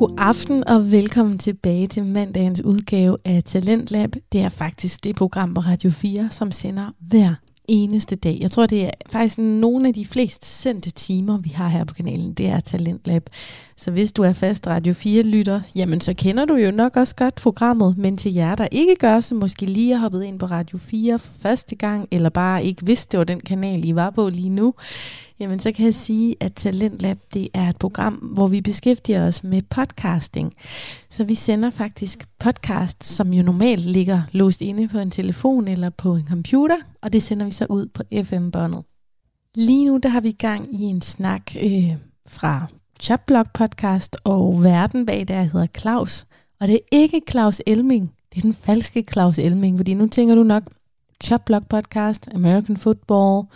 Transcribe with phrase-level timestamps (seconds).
[0.00, 4.14] God aften og velkommen tilbage til mandagens udgave af Talentlab.
[4.32, 7.34] Det er faktisk det program på Radio 4, som sender hver
[7.68, 8.38] eneste dag.
[8.40, 11.94] Jeg tror, det er faktisk nogle af de flest sendte timer, vi har her på
[11.94, 12.32] kanalen.
[12.32, 13.30] Det er Talentlab.
[13.76, 17.34] Så hvis du er fast Radio 4-lytter, jamen så kender du jo nok også godt
[17.34, 17.98] programmet.
[17.98, 21.18] Men til jer, der ikke gør, så måske lige har hoppet ind på Radio 4
[21.18, 24.48] for første gang, eller bare ikke vidste, det var den kanal, I var på lige
[24.50, 24.74] nu,
[25.40, 29.44] Jamen, så kan jeg sige, at Talentlab det er et program, hvor vi beskæftiger os
[29.44, 30.54] med podcasting.
[31.10, 35.90] Så vi sender faktisk podcast, som jo normalt ligger låst inde på en telefon eller
[35.90, 38.84] på en computer, og det sender vi så ud på FM-båndet.
[39.54, 41.92] Lige nu der har vi gang i en snak øh,
[42.26, 42.66] fra
[43.00, 46.26] Chatblog podcast, og verden bag der hedder Claus.
[46.60, 50.34] Og det er ikke Claus Elming, det er den falske Claus Elming, fordi nu tænker
[50.34, 50.62] du nok,
[51.24, 53.46] Chatblog podcast, American Football,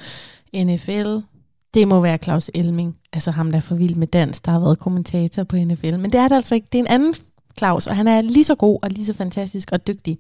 [0.55, 1.34] NFL,
[1.75, 4.61] det må være Claus Elming, altså ham, der er for vild med dans, der har
[4.61, 5.97] været kommentator på NFL.
[5.97, 6.69] Men det er det altså ikke.
[6.73, 7.15] Det er en anden
[7.59, 10.19] Claus, og han er lige så god og lige så fantastisk og dygtig.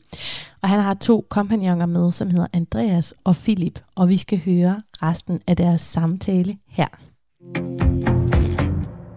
[0.62, 4.82] Og han har to kompagnoner med, som hedder Andreas og Philip, og vi skal høre
[5.02, 6.88] resten af deres samtale her.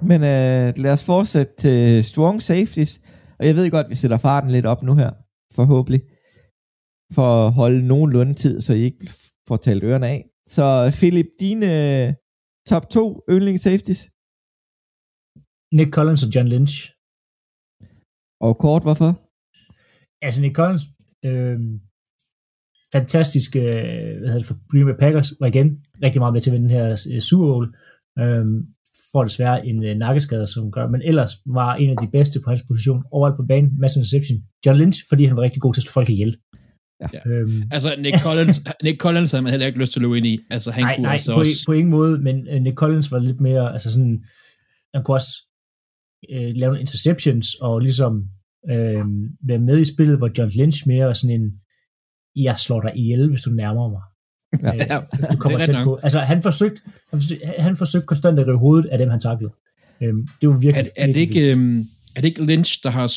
[0.06, 3.02] Men øh, lad os fortsætte til strong safeties,
[3.40, 5.12] og jeg ved godt, at vi sætter farten lidt op nu her,
[5.56, 6.02] forhåbentlig,
[7.14, 9.10] for at holde nogenlunde tid, så I ikke
[9.48, 10.26] får talt ørerne af.
[10.50, 12.16] Så Philip, dine
[12.72, 14.02] top to yndling safeties?
[15.78, 16.76] Nick Collins og John Lynch.
[18.46, 19.12] Og kort, hvorfor?
[20.26, 20.84] Altså Nick Collins,
[21.28, 21.58] øh,
[22.96, 23.64] fantastisk, øh,
[24.18, 25.68] hvad hedder det, for Green Bay Packers, var igen
[26.06, 27.68] rigtig meget med til at vinde den her øh, Super Bowl.
[28.22, 28.46] Øh,
[29.12, 32.50] får desværre en øh, nakkeskade, som gør, men ellers var en af de bedste på
[32.50, 34.38] hans position overalt på banen, masse interception.
[34.66, 36.38] John Lynch, fordi han var rigtig god til at slå folk ihjel.
[37.14, 37.20] Ja.
[37.26, 37.64] Øhm.
[37.72, 40.40] Altså, Nick Collins, Nick Collins havde man heller ikke lyst til at løbe ind i.
[40.50, 41.64] Altså, han nej, kunne nej, altså på, også...
[41.66, 44.24] på ingen måde, men uh, Nick Collins var lidt mere, altså sådan,
[44.94, 45.38] han kunne også
[46.34, 48.24] uh, lave nogle interceptions, og ligesom
[48.72, 49.06] uh,
[49.50, 51.52] være med i spillet, hvor John Lynch mere var sådan en,
[52.36, 54.02] jeg slår dig ihjel, hvis du nærmer mig.
[54.64, 56.00] Ja, uh, ja, hvis du kommer tæt på.
[56.04, 59.54] Altså, han forsøgte, han forsøgte, han forsøgte konstant at rive hovedet af dem, han taklede.
[60.02, 60.86] Um, det var virkelig...
[60.98, 61.80] Er, er, det ikke, um,
[62.16, 63.14] er det ikke Lynch, der har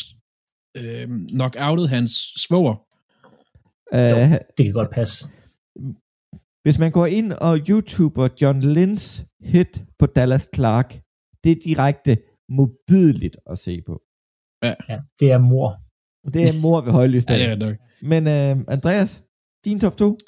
[0.78, 2.89] um, knock-outet hans svoger?
[3.92, 5.28] Jo, uh, det kan godt passe.
[6.62, 11.00] Hvis man går ind og YouTuber John Lynch hit på Dallas Clark,
[11.44, 12.18] det er direkte
[12.48, 14.02] modbydeligt at se på.
[14.64, 15.76] Ja, ja det er mor.
[16.34, 17.24] Det er mor ved højlys.
[17.28, 17.76] ja, det er nok.
[18.02, 19.24] Men uh, Andreas,
[19.64, 20.18] din top 2?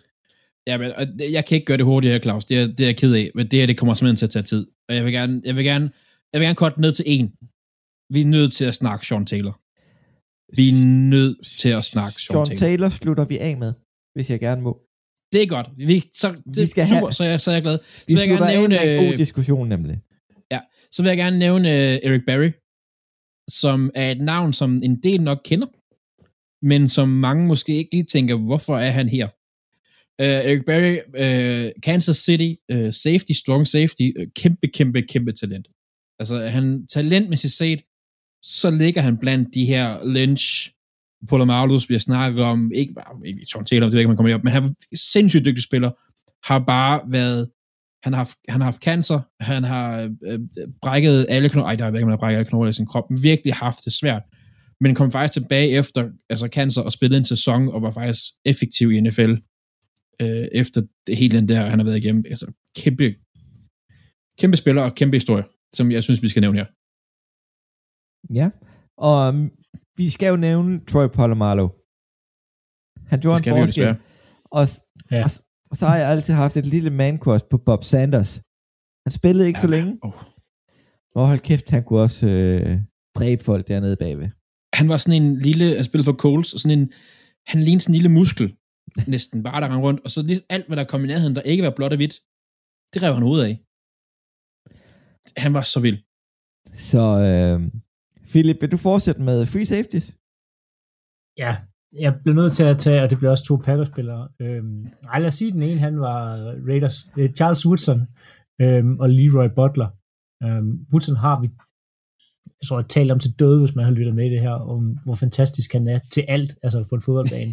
[0.67, 0.93] Ja, men
[1.33, 2.45] jeg kan ikke gøre det hurtigt her, Claus.
[2.45, 3.31] Det er, det er jeg ked af.
[3.35, 4.67] Men det her, det kommer simpelthen til at tage tid.
[4.89, 5.91] Og jeg vil gerne, jeg vil gerne,
[6.33, 7.33] jeg vil gerne korte ned til en.
[8.15, 9.62] Vi er nødt til at snakke Sean Taylor.
[10.57, 12.59] Vi er nødt til at snakke Sean, Sean Taylor.
[12.59, 13.73] Taylor slutter vi af med,
[14.15, 14.81] hvis jeg gerne må.
[15.33, 15.69] Det er godt.
[15.77, 17.79] Vi, så, det vi skal super, have, så, jeg, så er jeg glad.
[17.79, 20.01] Så vi vil jeg gerne nævne, af med en god diskussion nemlig.
[20.51, 20.61] Ja,
[20.91, 22.51] så vil jeg gerne nævne uh, Eric Berry,
[23.51, 25.67] som er et navn, som en del nok kender,
[26.67, 29.27] men som mange måske ikke lige tænker, hvorfor er han her?
[30.23, 35.69] Uh, Eric Berry, uh, Kansas City, uh, safety, strong safety, uh, kæmpe, kæmpe, kæmpe talent.
[36.19, 37.81] Altså, han talentmæssigt set,
[38.43, 40.71] så ligger han blandt de her Lynch,
[41.29, 44.35] Polamalu, vi har snakket om, ikke bare, ikke Sean Taylor, det ved ikke, man kommer
[44.35, 45.91] op, men han er sindssygt dygtig spiller,
[46.51, 47.51] har bare været,
[48.03, 50.39] han har, haft, han har haft cancer, han har øh, øh
[50.83, 53.11] brækket alle knogler, ej, der er ikke, man har brækket alle knogler i sin krop,
[53.11, 54.23] men virkelig haft det svært,
[54.81, 58.93] men kom faktisk tilbage efter altså cancer og spillede en sæson, og var faktisk effektiv
[58.93, 59.35] i NFL,
[60.23, 63.15] øh, efter det hele den der, han har været igennem, altså kæmpe,
[64.39, 66.67] kæmpe spiller og kæmpe historie, som jeg synes, vi skal nævne her.
[68.31, 68.51] Ja,
[68.97, 69.51] og um,
[69.97, 71.69] vi skal jo nævne Troy Polamalu.
[73.11, 73.97] Han gjorde en forskel.
[74.45, 74.65] Og,
[75.11, 75.25] ja.
[75.25, 75.31] og,
[75.71, 77.19] og så har jeg altid haft et lille man
[77.51, 78.33] på Bob Sanders.
[79.07, 79.67] Han spillede ikke ja.
[79.67, 79.99] så længe.
[80.03, 80.13] Oh.
[81.15, 82.79] Og hold kæft, han kunne også øh,
[83.17, 84.29] dræbe folk dernede bagved.
[84.75, 86.93] Han var sådan en lille, han spillede for Coles, og sådan en,
[87.47, 88.57] han lignede sådan en lille muskel,
[89.15, 91.63] næsten bare der rundt, og så lige alt, hvad der kom i nærheden, der ikke
[91.63, 92.15] var blåt og hvidt,
[92.93, 93.53] det rev han ud af.
[95.37, 95.99] Han var så vild.
[96.91, 97.61] Så øh,
[98.33, 100.07] Philip, vil du fortsætte med free safeties?
[101.43, 101.53] Ja,
[102.05, 104.29] jeg blev nødt til at tage, og det blev også to Packers-spillere.
[104.41, 106.19] Øhm, ej, lad os sige, den ene, han var
[106.69, 108.01] Raiders, øh, Charles Woodson
[108.61, 109.89] øhm, og Leroy Butler.
[110.45, 111.49] Øhm, Woodson har vi,
[112.61, 114.97] jeg tror, jeg talt om til døde, hvis man har lyttet med det her, om
[115.05, 117.53] hvor fantastisk han er til alt, altså på en fodboldbane.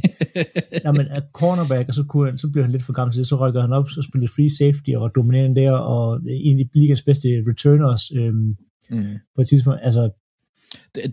[0.85, 3.21] Når man er cornerback, og så, kunne han, så blev han lidt for gammel til
[3.21, 6.59] det, så rykker han op, så spillede free safety og var dominerende der, og en
[6.59, 8.55] af de ligas bedste returners øhm,
[8.89, 9.15] mm.
[9.35, 9.79] på et tidspunkt.
[9.83, 10.03] Altså,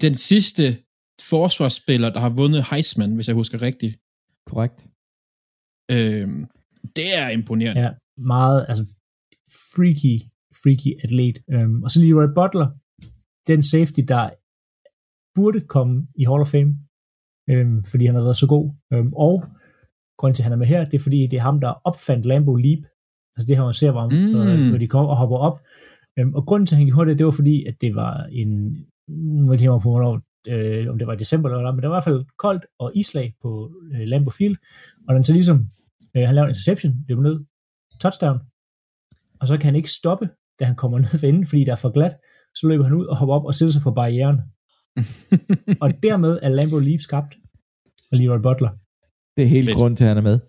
[0.01, 0.65] den sidste
[1.31, 3.95] forsvarsspiller, der har vundet Heisman, hvis jeg husker rigtigt.
[4.47, 4.87] Korrekt.
[5.91, 6.47] Øhm,
[6.97, 7.83] det er imponerende.
[7.83, 8.85] Ja, meget, altså
[9.75, 10.17] freaky,
[10.63, 11.39] freaky atlet.
[11.51, 12.69] Øhm, og så lige Roy Butler,
[13.51, 14.31] den safety, der
[15.35, 16.73] burde komme i Hall of Fame,
[17.51, 18.67] øhm, fordi han har været så god.
[18.93, 19.35] Øhm, og
[20.19, 22.27] grunden til, at han er med her, det er fordi, det er ham, der opfandt
[22.27, 22.83] Lambo Leap.
[23.37, 24.69] Altså det her, man ser, hvor, mm.
[24.69, 25.57] hvor de kommer og hopper op.
[26.19, 28.51] Øhm, og grunden til, at han gjorde det, det var fordi, at det var en,
[29.09, 31.91] nu ved jeg på, hvornår, øh, om det var i december eller noget, men det
[31.91, 34.57] var i hvert fald koldt og islag på øh, Lambo Field,
[35.09, 35.69] og den så ligesom,
[36.17, 37.45] øh, han lavede en interception, det var ned,
[38.01, 38.39] touchdown,
[39.41, 41.77] og så kan han ikke stoppe, da han kommer ned for enden, fordi der er
[41.77, 42.17] for glat,
[42.55, 44.39] så løber han ud og hopper op og sætter sig på barrieren.
[45.83, 47.35] og dermed er Lambo Leaf skabt,
[48.13, 48.71] og Leroy Butler.
[49.37, 50.41] Det er helt grund til, at han er med.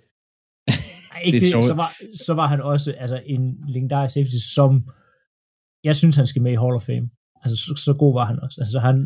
[0.67, 1.95] Ej, ikke det, det så, var,
[2.25, 4.89] så var han også altså, en legendarisk safety, som
[5.83, 7.09] jeg synes, han skal med i Hall of Fame.
[7.43, 8.57] Altså, så, så god var han også.
[8.61, 8.97] Altså, så han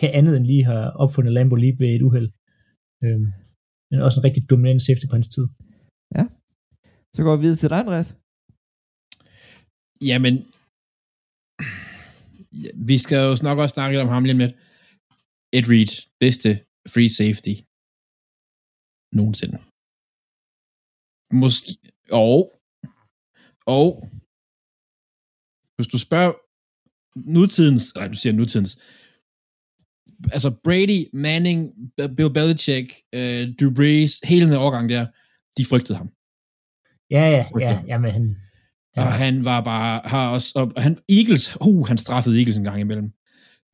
[0.00, 2.28] kan andet end lige have opfundet Lambo Leap ved et uheld.
[3.04, 3.26] Øhm,
[3.90, 5.46] men også en rigtig dominant safety på hans tid.
[6.16, 6.24] Ja.
[7.14, 8.10] Så går vi videre til dig, Andreas.
[10.10, 10.34] Jamen,
[12.88, 14.50] vi skal jo nok også snakke om ham lige med.
[15.56, 15.92] Ed Reed,
[16.24, 16.50] bedste
[16.92, 17.54] free safety
[19.18, 19.58] nogensinde.
[21.42, 21.70] Måske,
[22.24, 22.38] og,
[23.76, 23.88] og,
[25.76, 26.32] hvis du spørger
[27.26, 28.78] nutidens, nej, du siger nutidens,
[30.32, 31.72] altså Brady, Manning,
[32.16, 33.20] Bill Belichick, uh,
[33.60, 35.06] Drew Brees, hele den overgang der,
[35.58, 36.08] de frygtede ham.
[37.10, 38.36] Ja, ja, ja, ja, men han,
[38.96, 39.02] ja.
[39.02, 42.80] Og han var bare, har også, og han, Eagles, uh, han straffede Eagles en gang
[42.80, 43.12] imellem.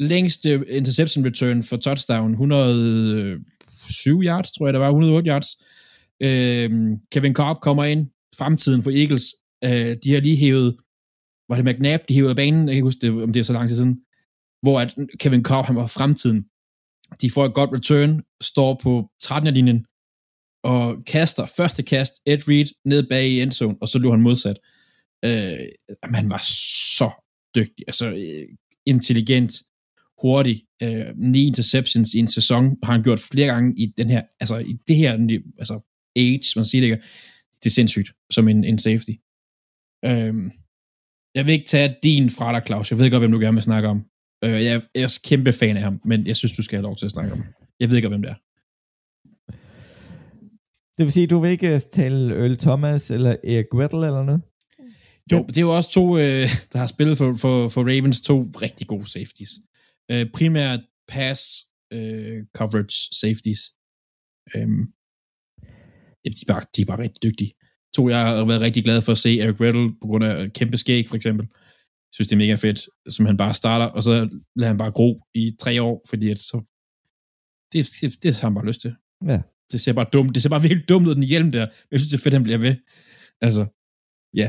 [0.01, 5.57] Længste interception return for touchdown, 107 yards, tror jeg det var, 108 yards.
[6.25, 8.07] Uh, Kevin Cobb kommer ind,
[8.37, 9.25] fremtiden for Eagles,
[9.67, 10.77] uh, de har lige hævet,
[11.49, 13.53] var det McNabb, de hævede banen, jeg kan ikke huske det, om det er så
[13.53, 14.01] lang tid siden,
[14.63, 16.45] hvor at Kevin Cobb, han var fremtiden.
[17.21, 19.55] De får et godt return, står på 13.
[19.55, 19.87] linjen,
[20.65, 24.59] og kaster første kast, Ed Reed, ned bag i endzone, og så løb han modsat.
[25.25, 25.67] Øh,
[26.05, 26.43] han var
[26.99, 27.11] så
[27.55, 28.57] dygtig, altså øh,
[28.87, 29.53] intelligent,
[30.23, 30.65] hurtig.
[30.83, 34.59] Øh, ni interceptions i en sæson har han gjort flere gange i den her, altså
[34.59, 35.13] i det her
[35.59, 35.81] altså
[36.17, 37.03] age, man siger det ikke.
[37.63, 39.11] Det er sindssygt, som en, en safety.
[40.05, 40.35] Øh,
[41.35, 42.91] jeg vil ikke tage din fra dig, Claus.
[42.91, 44.05] Jeg ved godt, hvem du gerne vil snakke om.
[44.45, 46.97] Øh, jeg, jeg er kæmpe fan af ham, men jeg synes, du skal have lov
[46.97, 47.45] til at snakke om.
[47.81, 48.39] Jeg ved ikke, hvem det er.
[50.99, 54.43] Det vil sige, du vil ikke tale Earl Thomas eller Eric Weddle eller noget?
[55.33, 58.43] Jo, det er jo også to, øh, der har spillet for, for, for Ravens, to
[58.63, 59.51] rigtig gode safeties.
[60.11, 61.41] Øh, primært pass
[61.93, 63.61] øh, coverage safeties.
[64.55, 64.69] Øh,
[66.25, 67.53] de, er bare, de er bare rigtig dygtige.
[67.95, 70.77] To, jeg har været rigtig glad for at se Eric Weddle på grund af kæmpe
[70.77, 71.47] skæg, for eksempel.
[71.47, 74.13] Jeg synes, det er mega fedt, som han bare starter, og så
[74.57, 76.57] lader han bare gro i tre år, fordi at så,
[77.73, 78.95] det, det, det har han bare lyst til.
[79.27, 79.43] Ja.
[79.73, 81.67] Det ser bare dumt, det ser bare virkelig dumt ud, den hjelm der.
[81.91, 82.75] Jeg synes, det er fedt, han bliver ved.
[83.47, 83.63] Altså,
[84.41, 84.49] ja.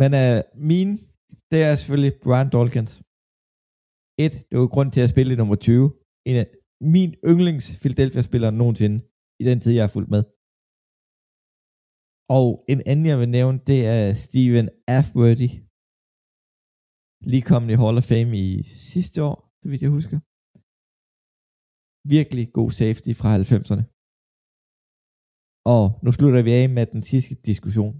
[0.00, 0.38] Men uh,
[0.70, 0.88] min,
[1.50, 2.92] det er selvfølgelig Brian Dawkins.
[4.24, 5.92] Et, det var grund til at spille i nummer 20.
[6.26, 6.46] En af
[6.80, 8.98] min yndlings Philadelphia-spiller nogensinde,
[9.40, 10.22] i den tid, jeg har fulgt med.
[12.28, 15.50] Og en anden, jeg vil nævne, det er Steven Afworthy.
[17.30, 18.62] Lige kommet i Hall of Fame i
[18.94, 20.18] sidste år, så vidt jeg husker.
[22.16, 23.84] Virkelig god safety fra 90'erne.
[25.74, 27.94] Og nu slutter vi af med den sidste diskussion.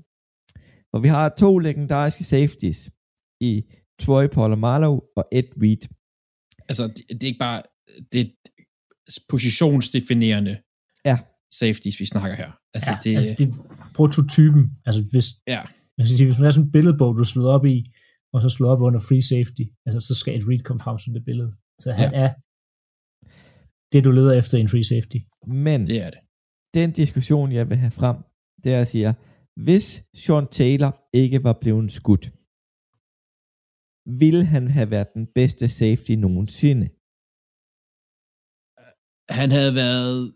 [0.95, 2.81] Og vi har to legendariske safeties
[3.51, 3.53] i
[4.03, 5.83] Troy Polamalu og Ed Reed.
[6.71, 7.63] Altså, det, det er ikke bare
[8.13, 8.31] det er
[9.29, 10.55] positionsdefinerende
[11.05, 11.17] ja.
[11.61, 12.51] safeties, vi snakker her.
[12.75, 13.49] Altså, ja, det, altså, det
[13.99, 14.63] prototypen.
[14.87, 15.63] Altså, hvis, ja.
[15.97, 17.77] jeg skal sige, hvis man er sådan en billedbog, du slår op i,
[18.35, 21.13] og så slår op under free safety, altså, så skal Ed Reed komme frem som
[21.17, 21.51] det billede.
[21.83, 22.21] Så han ja.
[22.25, 22.31] er
[23.93, 25.19] det, du leder efter i en free safety.
[25.67, 26.21] Men det er det.
[26.75, 28.17] den diskussion, jeg vil have frem,
[28.65, 29.15] det er at sige,
[29.67, 32.25] hvis Sean Taylor ikke var blevet skudt,
[34.23, 36.87] ville han have været den bedste safety nogensinde?
[39.41, 40.35] Han havde været...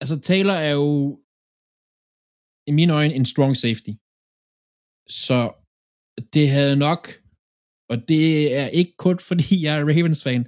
[0.00, 1.21] Altså, Taylor er jo
[2.66, 3.90] i mine øjne en strong safety.
[5.08, 5.52] Så
[6.34, 7.08] det havde nok,
[7.88, 10.46] og det er ikke kun fordi jeg er Ravens-fan,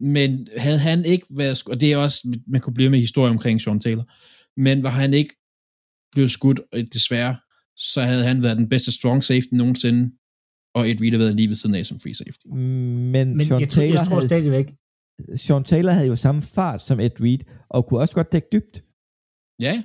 [0.00, 3.60] men havde han ikke været, og det er også, man kunne blive med historie omkring
[3.60, 4.06] Sean Taylor,
[4.60, 5.34] men var han ikke
[6.12, 6.60] blev skudt,
[6.92, 7.36] desværre,
[7.76, 10.12] så havde han været den bedste strong safety nogensinde,
[10.74, 12.46] og et Reed været lige ved siden af som free safety.
[12.46, 14.74] Men, Men Sean jeg, tror, Taylor jeg tror havde, stadigvæk,
[15.36, 18.84] Sean Taylor havde jo samme fart som Ed Reed, og kunne også godt dække dybt.
[19.60, 19.82] Ja.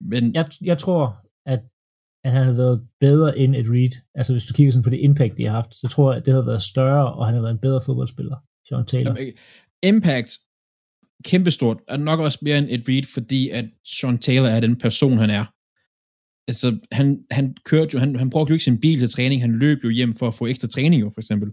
[0.00, 1.60] Men jeg, jeg tror, at,
[2.24, 4.02] at han havde været bedre end Ed Reed.
[4.14, 6.26] Altså hvis du kigger sådan på det impact, de har haft, så tror jeg, at
[6.26, 8.36] det havde været større, og han havde været en bedre fodboldspiller,
[8.68, 9.16] Sean Taylor.
[9.82, 10.38] Impact,
[11.24, 15.18] kæmpestort, er nok også mere end Ed Reed, fordi at Sean Taylor er den person,
[15.18, 15.44] han er.
[16.48, 19.58] Altså, han, han kørte jo, han, han brugte jo ikke sin bil til træning, han
[19.58, 21.50] løb jo hjem for at få ekstra træning, jo, for eksempel.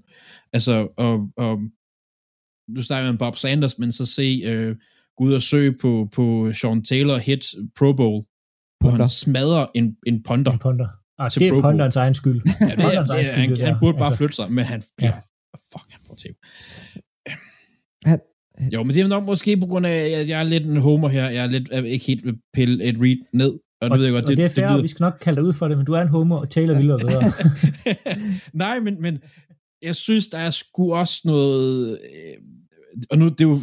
[0.54, 1.60] Altså, og, og
[2.76, 4.76] du snakker om Bob Sanders, men så se øh,
[5.18, 8.26] gå ud og søge på, på Sean Taylor hits Pro Bowl,
[8.80, 10.52] hvor han smadrer en, en ponder.
[10.52, 10.88] En ponder.
[11.20, 12.42] Ah, det er ponderens egen skyld.
[12.62, 14.84] Ja, det, er, det, er, han, han burde bare altså, flytte sig, men han.
[15.02, 15.12] Ja.
[15.74, 16.34] Fuck, han får tæv.
[18.06, 18.20] Han,
[18.74, 21.10] jo, men det er nok måske på grund af, at jeg er lidt en homer
[21.10, 21.30] her.
[21.30, 23.60] Jeg er lidt jeg er ikke helt pille et read ned.
[23.82, 24.82] Og, og, ved jeg godt, og det, det er fair, det lyder...
[24.82, 26.78] vi skal nok kalde dig ud for det, men du er en homer, og taler
[26.78, 27.32] vildere bedre.
[28.64, 29.20] Nej, men, men
[29.82, 31.92] jeg synes, der er sgu også noget...
[31.92, 32.38] Øh,
[33.12, 33.56] og nu, det er jo,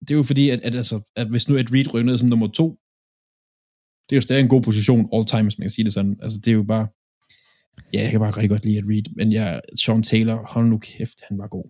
[0.00, 2.28] det er jo fordi, at, at, altså, at hvis nu et Reed rykker ned som
[2.28, 2.78] nummer to,
[4.12, 6.16] det er jo stadig en god position all time, hvis man kan sige det sådan.
[6.22, 6.86] Altså, det er jo bare...
[7.92, 10.78] Ja, jeg kan bare rigtig godt lide at Reed, men jeg, Sean Taylor, hold nu
[10.78, 11.68] kæft, han var god.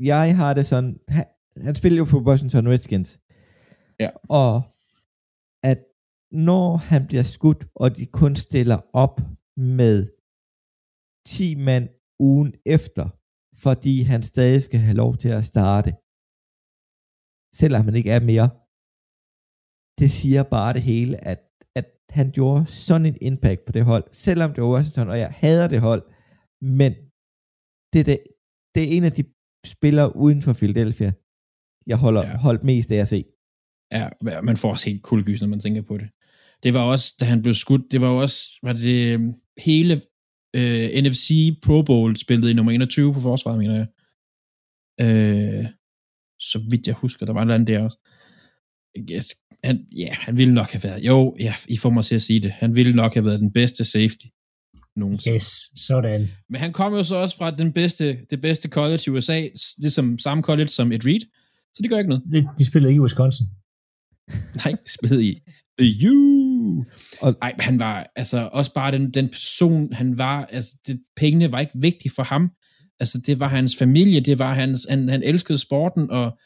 [0.00, 1.24] Jeg har det sådan, han,
[1.56, 3.18] han spiller jo for Washington Redskins.
[4.00, 4.10] Ja.
[4.28, 4.62] Og
[5.62, 5.78] at
[6.32, 9.20] når han bliver skudt, og de kun stiller op
[9.56, 10.06] med
[11.26, 13.08] 10 mand ugen efter,
[13.64, 15.90] fordi han stadig skal have lov til at starte,
[17.60, 18.50] selvom han ikke er mere,
[19.98, 21.40] det siger bare det hele, at,
[21.74, 25.30] at han gjorde sådan en impact på det hold, selvom det var Washington, og jeg
[25.36, 26.02] hader det hold,
[26.62, 26.92] men
[27.92, 28.18] det, det,
[28.74, 29.24] det er en af de
[29.66, 31.12] spillere uden for Philadelphia,
[31.86, 32.36] jeg holder ja.
[32.36, 33.24] holdt mest af at se.
[33.92, 34.08] Ja,
[34.42, 36.08] man får også helt kuldegys, når man tænker på det.
[36.62, 39.94] Det var også, da han blev skudt, det var også, var det øhm, hele
[40.56, 41.30] øh, NFC
[41.64, 43.88] Pro Bowl spillet i nummer 21 på forsvaret, mener jeg.
[45.00, 45.66] Øh,
[46.40, 47.98] så vidt jeg husker, der var en andet der også.
[49.10, 49.34] Yes,
[49.64, 52.40] han, ja, han ville nok have været, jo, ja, I får mig til at sige
[52.40, 54.26] det, han ville nok have været den bedste safety
[54.96, 55.34] nogensinde.
[55.34, 56.28] Yes, sådan.
[56.50, 59.42] Men han kom jo så også fra den bedste, det bedste college i USA,
[59.78, 61.20] ligesom samme college som Ed Reed,
[61.74, 62.24] så det gør ikke noget.
[62.32, 63.46] De, de spillede ikke i Wisconsin.
[64.64, 65.40] Nej, de spillede i
[65.78, 66.84] The U.
[67.20, 71.52] Og, Ej, han var altså også bare den, den person, han var, altså det, pengene
[71.52, 72.50] var ikke vigtige for ham.
[73.00, 76.38] Altså det var hans familie, det var hans, han, han elskede sporten, og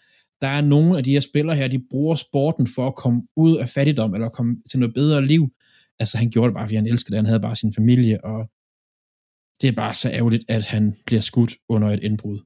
[0.42, 3.56] der er nogle af de her spillere her, de bruger sporten for at komme ud
[3.56, 5.48] af fattigdom, eller komme til noget bedre liv.
[5.98, 8.50] Altså han gjorde det bare, fordi han elskede det, han havde bare sin familie, og
[9.60, 12.40] det er bare så ærgerligt, at han bliver skudt under et indbrud.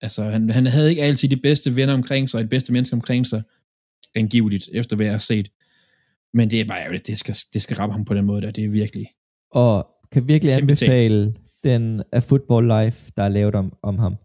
[0.00, 2.96] Altså, han, han havde ikke altid de bedste venner omkring sig, og de bedste mennesker
[2.96, 3.42] omkring sig,
[4.14, 5.48] angiveligt, efter hvad jeg har set.
[6.34, 8.50] Men det er bare ærgerligt, det skal, det skal ramme ham på den måde der,
[8.50, 9.06] det er virkelig...
[9.50, 11.38] Og kan virkelig anbefale ting.
[11.64, 14.16] den af Football Life, der er lavet om, om ham.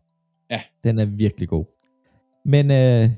[0.49, 0.61] Ja.
[0.83, 1.65] Den er virkelig god.
[2.45, 3.09] Men øh,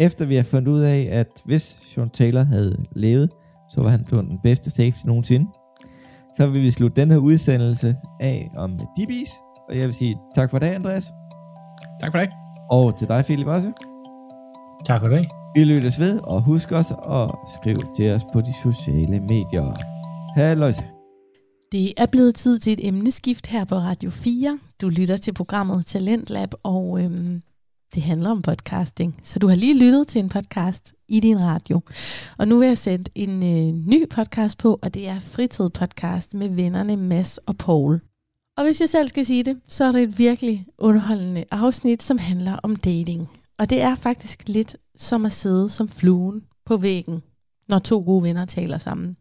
[0.00, 3.30] efter vi har fundet ud af, at hvis Sean Taylor havde levet,
[3.70, 5.46] så var han blevet den bedste safety nogensinde,
[6.36, 9.50] så vil vi slutte den her udsendelse af om DB's.
[9.68, 11.12] Og jeg vil sige tak for det, Andreas.
[12.00, 12.28] Tak for det.
[12.70, 13.72] Og til dig, Philip, også.
[14.84, 15.28] Tak for det.
[15.54, 19.74] Vi lyttes ved, og husk også at skrive til os på de sociale medier.
[20.36, 20.72] Halløj.
[21.72, 24.58] Det er blevet tid til et emneskift her på Radio 4.
[24.80, 27.42] Du lytter til programmet Talentlab, og øhm,
[27.94, 29.20] det handler om podcasting.
[29.22, 31.80] Så du har lige lyttet til en podcast i din radio.
[32.38, 36.34] Og nu vil jeg sende en øh, ny podcast på, og det er Fritid Podcast
[36.34, 38.00] med vennerne Mads og Paul.
[38.56, 42.18] Og hvis jeg selv skal sige det, så er det et virkelig underholdende afsnit, som
[42.18, 43.28] handler om dating.
[43.58, 47.22] Og det er faktisk lidt som at sidde som fluen på væggen,
[47.68, 49.16] når to gode venner taler sammen.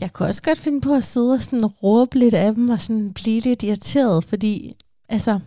[0.00, 2.80] Jeg kunne også godt finde på at sidde og sådan råbe lidt af dem og
[2.80, 4.76] sådan blive lidt irriteret, fordi
[5.08, 5.40] altså,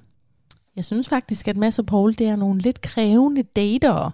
[0.76, 4.12] jeg synes faktisk, at Mads og Paul, det er nogle lidt krævende datere.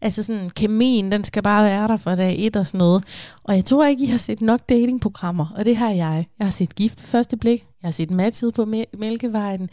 [0.00, 3.04] Altså sådan, kemien, den skal bare være der fra dag et og sådan noget.
[3.44, 6.26] Og jeg tror ikke, I har set nok datingprogrammer, og det har jeg.
[6.38, 8.64] Jeg har set Gift første blik, jeg har set Matchet på
[8.98, 9.70] Mælkevejen,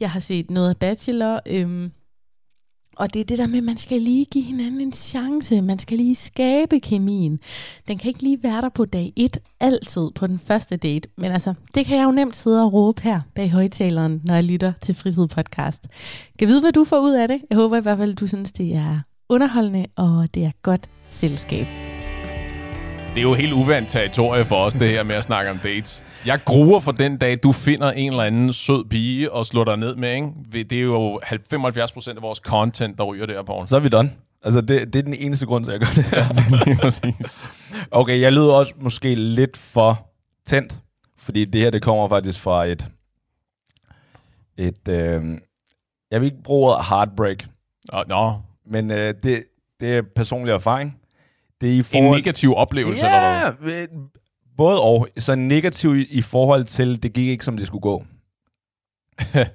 [0.00, 1.90] jeg har set noget af Bachelor, øhm,
[2.96, 5.62] og det er det der med, at man skal lige give hinanden en chance.
[5.62, 7.40] Man skal lige skabe kemien.
[7.88, 11.08] Den kan ikke lige være der på dag 1, altid på den første date.
[11.16, 14.44] Men altså, det kan jeg jo nemt sidde og råbe her bag højtaleren, når jeg
[14.44, 15.86] lytter til Fritid Podcast.
[16.38, 17.40] Kan vide, hvad du får ud af det?
[17.50, 20.88] Jeg håber i hvert fald, at du synes, det er underholdende, og det er godt
[21.08, 21.85] selskab.
[23.16, 26.04] Det er jo helt uvandt territorie for os, det her med at snakke om dates.
[26.26, 29.76] Jeg gruer for den dag, du finder en eller anden sød pige og slår dig
[29.76, 30.64] ned med, ikke?
[30.64, 31.20] Det er jo
[31.50, 33.62] 75 procent af vores content, der ryger der, på.
[33.66, 34.12] Så er vi done.
[34.42, 36.64] Altså, det, det er den eneste grund til, at jeg gør det her.
[36.64, 37.52] Lige præcis.
[37.90, 40.06] Okay, jeg lyder også måske lidt for
[40.46, 40.76] tændt,
[41.18, 42.86] fordi det her, det kommer faktisk fra et...
[44.58, 45.22] et øh,
[46.10, 47.44] jeg vil ikke bruge ordet heartbreak.
[47.92, 48.32] Nå, no,
[48.66, 49.44] Men øh, det,
[49.80, 50.98] det er personlig erfaring.
[51.60, 52.06] Det er i forhold...
[52.06, 53.86] En negativ oplevelse, ja, eller hvad?
[54.56, 55.08] Både og.
[55.18, 58.04] Så negativ i, forhold til, det gik ikke, som det skulle gå.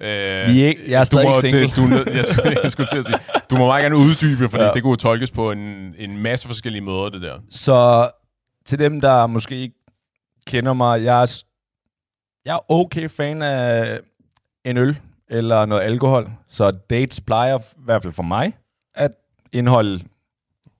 [0.00, 1.60] Øh, Vi er ikke, jeg er stadig du må, single.
[1.60, 3.18] Det, du, jeg, skulle, jeg skulle til at sige,
[3.50, 4.70] du må meget gerne uddybe, fordi ja.
[4.70, 7.38] det kunne tolkes på en, en masse forskellige måder, det der.
[7.50, 8.10] Så
[8.64, 9.74] til dem, der måske ikke
[10.46, 11.42] kender mig, jeg er,
[12.44, 13.98] jeg er okay fan af
[14.64, 14.98] en øl
[15.30, 16.30] eller noget alkohol.
[16.48, 18.52] Så dates plejer, i hvert fald for mig,
[18.94, 19.10] at
[19.52, 20.04] indeholde,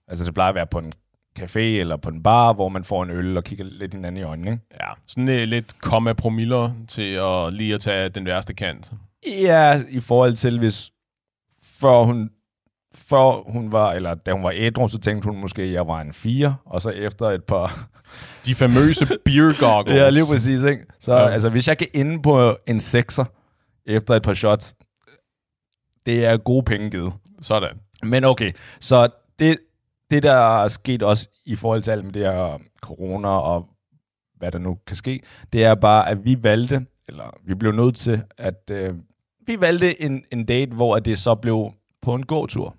[0.09, 0.93] altså det plejer at være på en
[1.39, 4.23] café eller på en bar, hvor man får en øl og kigger lidt hinanden i
[4.23, 4.51] øjnene.
[4.51, 4.63] Ikke?
[4.79, 8.91] Ja, sådan uh, lidt komma promiller til at lige at tage den værste kant.
[9.27, 10.91] Ja, i forhold til hvis
[11.63, 12.29] før hun,
[12.95, 16.01] før hun var, eller da hun var ædru, så tænkte hun måske, at jeg var
[16.01, 17.87] en fire, og så efter et par...
[18.45, 19.95] De famøse beer goggles.
[19.95, 20.85] ja, lige præcis, ikke?
[20.99, 21.27] Så ja.
[21.27, 23.25] altså, hvis jeg kan ende på en sekser
[23.85, 24.75] efter et par shots,
[26.05, 27.13] det er gode penge givet.
[27.41, 27.69] Sådan.
[28.03, 29.07] Men okay, så
[29.39, 29.57] det,
[30.11, 33.65] det der er sket også i forhold til alt med det her corona og
[34.37, 35.21] hvad der nu kan ske,
[35.53, 38.95] det er bare, at vi valgte, eller vi blev nødt til, at øh,
[39.47, 42.75] vi valgte en, en date, hvor det så blev på en gåtur.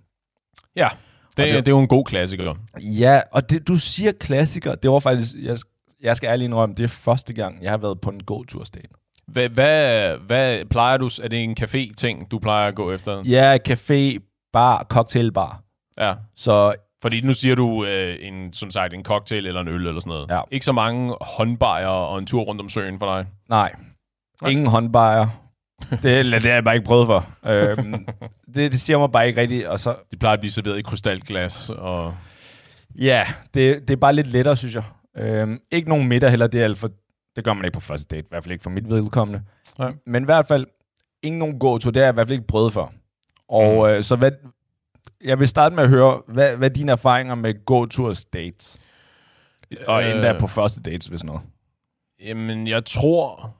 [0.76, 0.88] Ja,
[1.37, 2.54] det, det, det er jo en god klassiker.
[2.80, 5.58] Ja, og det, du siger klassiker, det var faktisk, jeg,
[6.02, 8.88] jeg skal ærlig indrømme, det er første gang, jeg har været på en gåtursdate.
[9.26, 13.22] Hvad, hvad, hvad plejer du, er det en café-ting, du plejer at gå efter?
[13.25, 14.18] Ja, café,
[14.52, 15.62] bar, cocktailbar.
[16.00, 16.14] Ja.
[16.37, 20.00] Så fordi nu siger du øh, en, som sagt en cocktail eller en øl eller
[20.00, 20.30] sådan noget.
[20.30, 20.40] Ja.
[20.50, 23.26] Ikke så mange håndbajer og en tur rundt om søen for dig?
[23.49, 23.73] Nej.
[24.49, 25.28] Ingen håndbajer.
[25.90, 26.02] det,
[26.33, 27.26] det har jeg bare ikke prøvet for.
[27.47, 28.07] øhm,
[28.54, 29.66] det, det siger mig bare ikke rigtigt.
[29.66, 31.71] Og så, De plejer at blive serveret i krystalglas.
[31.71, 32.14] Og...
[32.99, 34.85] ja, det, det er bare lidt lettere, synes jeg.
[35.16, 36.90] Øhm, ikke nogen middag heller, det er alt for,
[37.37, 39.42] det gør man ikke på første date, i hvert fald ikke for mit vedkommende.
[39.78, 39.92] Nej.
[40.07, 40.66] Men i hvert fald,
[41.23, 42.92] ingen nogen gå-tur, det har jeg i hvert fald ikke prøvet for.
[43.49, 43.95] Og mm.
[43.95, 44.30] øh, så hvad,
[45.24, 48.78] jeg vil starte med at høre, hvad, hvad er dine erfaringer med gå-turs dates?
[49.86, 50.10] Og Øh.
[50.10, 51.40] endda på første dates, hvis noget.
[52.24, 53.54] Jamen, jeg tror...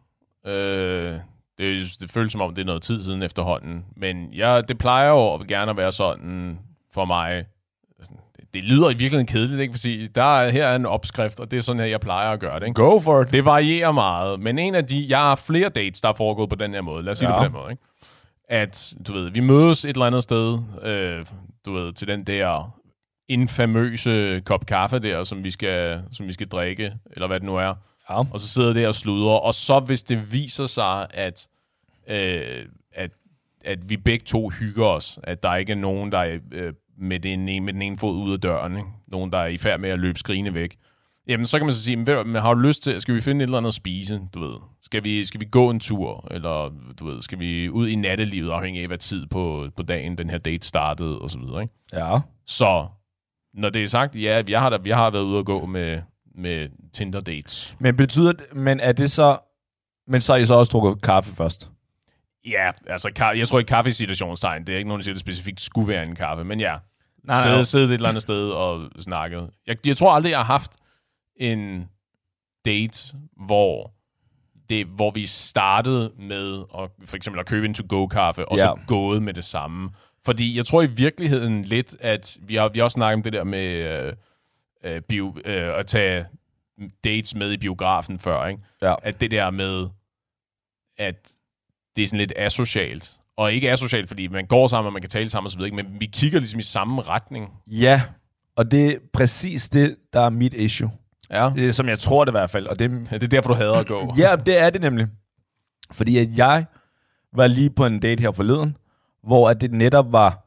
[0.47, 1.15] Øh,
[1.59, 3.85] det, det føles som om, det er noget tid siden efterhånden.
[3.97, 6.59] Men jeg, det plejer jo at gerne at være sådan
[6.93, 7.45] for mig.
[8.37, 9.73] Det, det lyder i virkeligheden kedeligt, ikke?
[9.73, 12.41] Fordi der er, her er en opskrift, og det er sådan her, jeg plejer at
[12.41, 12.67] gøre det.
[12.67, 12.83] Ikke?
[12.83, 13.33] Go for it.
[13.33, 15.07] Det varierer meget, men en af de...
[15.09, 17.03] Jeg har flere dates, der er foregået på den her måde.
[17.05, 17.35] Lad os sige Ja.
[17.35, 17.83] det på den måde, ikke?
[18.49, 21.27] At, du ved, vi mødes et eller andet sted, øh,
[21.67, 22.81] du ved, til den der
[23.29, 27.57] infamøse kop kaffe der, som vi skal, som vi skal drikke, eller hvad det nu
[27.57, 27.75] er.
[28.11, 28.23] Ja.
[28.33, 29.39] Og så sidder der og sludrer.
[29.39, 31.49] Og så hvis det viser sig, at,
[32.09, 33.11] øh, at,
[33.65, 37.21] at vi begge to hygger os, at der ikke er nogen, der er øh, med,
[37.21, 38.89] den ene, med den ene fod ud af døren, ikke?
[39.07, 40.77] nogen, der er i færd med at løbe skrigende væk,
[41.31, 43.47] Jamen, så kan man så sige, men, har du lyst til, skal vi finde et
[43.47, 44.57] eller andet at spise, du ved?
[44.83, 48.51] Skal vi, skal vi gå en tur, eller du ved, skal vi ud i nattelivet,
[48.51, 51.75] afhængig af, hvad tid på, på dagen den her date startede, og så videre, ikke?
[51.93, 52.19] Ja.
[52.47, 52.87] Så,
[53.55, 56.03] når det er sagt, ja, jeg har, da, jeg har været ude og gå med,
[56.35, 57.77] med Tinder-dates.
[57.79, 59.39] Men betyder det, men er det så,
[60.07, 61.71] men så har I så også drukket kaffe først?
[62.47, 65.17] Ja, altså, jeg tror ikke kaffe i situationstegn, det er ikke nogen, der siger, at
[65.17, 66.77] det specifikt skulle være en kaffe, men ja,
[67.25, 67.63] Nej, sidde, nej.
[67.63, 69.51] sidde et eller andet sted og snakket.
[69.67, 70.73] Jeg, jeg tror aldrig, jeg har haft
[71.41, 71.89] en
[72.65, 73.93] date, hvor
[74.69, 78.63] det, hvor vi startede med at, for eksempel at købe en to-go-kaffe, og Ja.
[78.63, 79.91] så gået med det samme.
[80.25, 83.33] Fordi jeg tror i virkeligheden lidt, at vi har, vi har også snakket om det
[83.33, 84.13] der med øh,
[84.85, 86.27] øh, bio, øh, at tage
[87.05, 88.63] dates med i biografen før, ikke?
[88.83, 88.95] Ja.
[89.03, 89.89] At det der med,
[90.99, 91.33] at
[91.97, 93.17] det er sådan lidt asocialt.
[93.37, 95.77] Og ikke asocialt, fordi man går sammen, og man kan tale sammen videre, ikke?
[95.77, 97.51] men vi kigger ligesom i samme retning.
[97.67, 98.03] Ja,
[98.57, 100.91] og det er præcis det, der er mit issue.
[101.31, 101.51] Ja.
[101.57, 102.67] Er, som jeg tror det i hvert fald.
[102.67, 104.15] Og det, Det er derfor, du hader at gå.
[104.19, 105.07] ja, det er det nemlig.
[105.93, 106.67] Fordi at jeg
[107.33, 108.77] var lige på en date her forleden,
[109.23, 110.47] hvor at det netop var,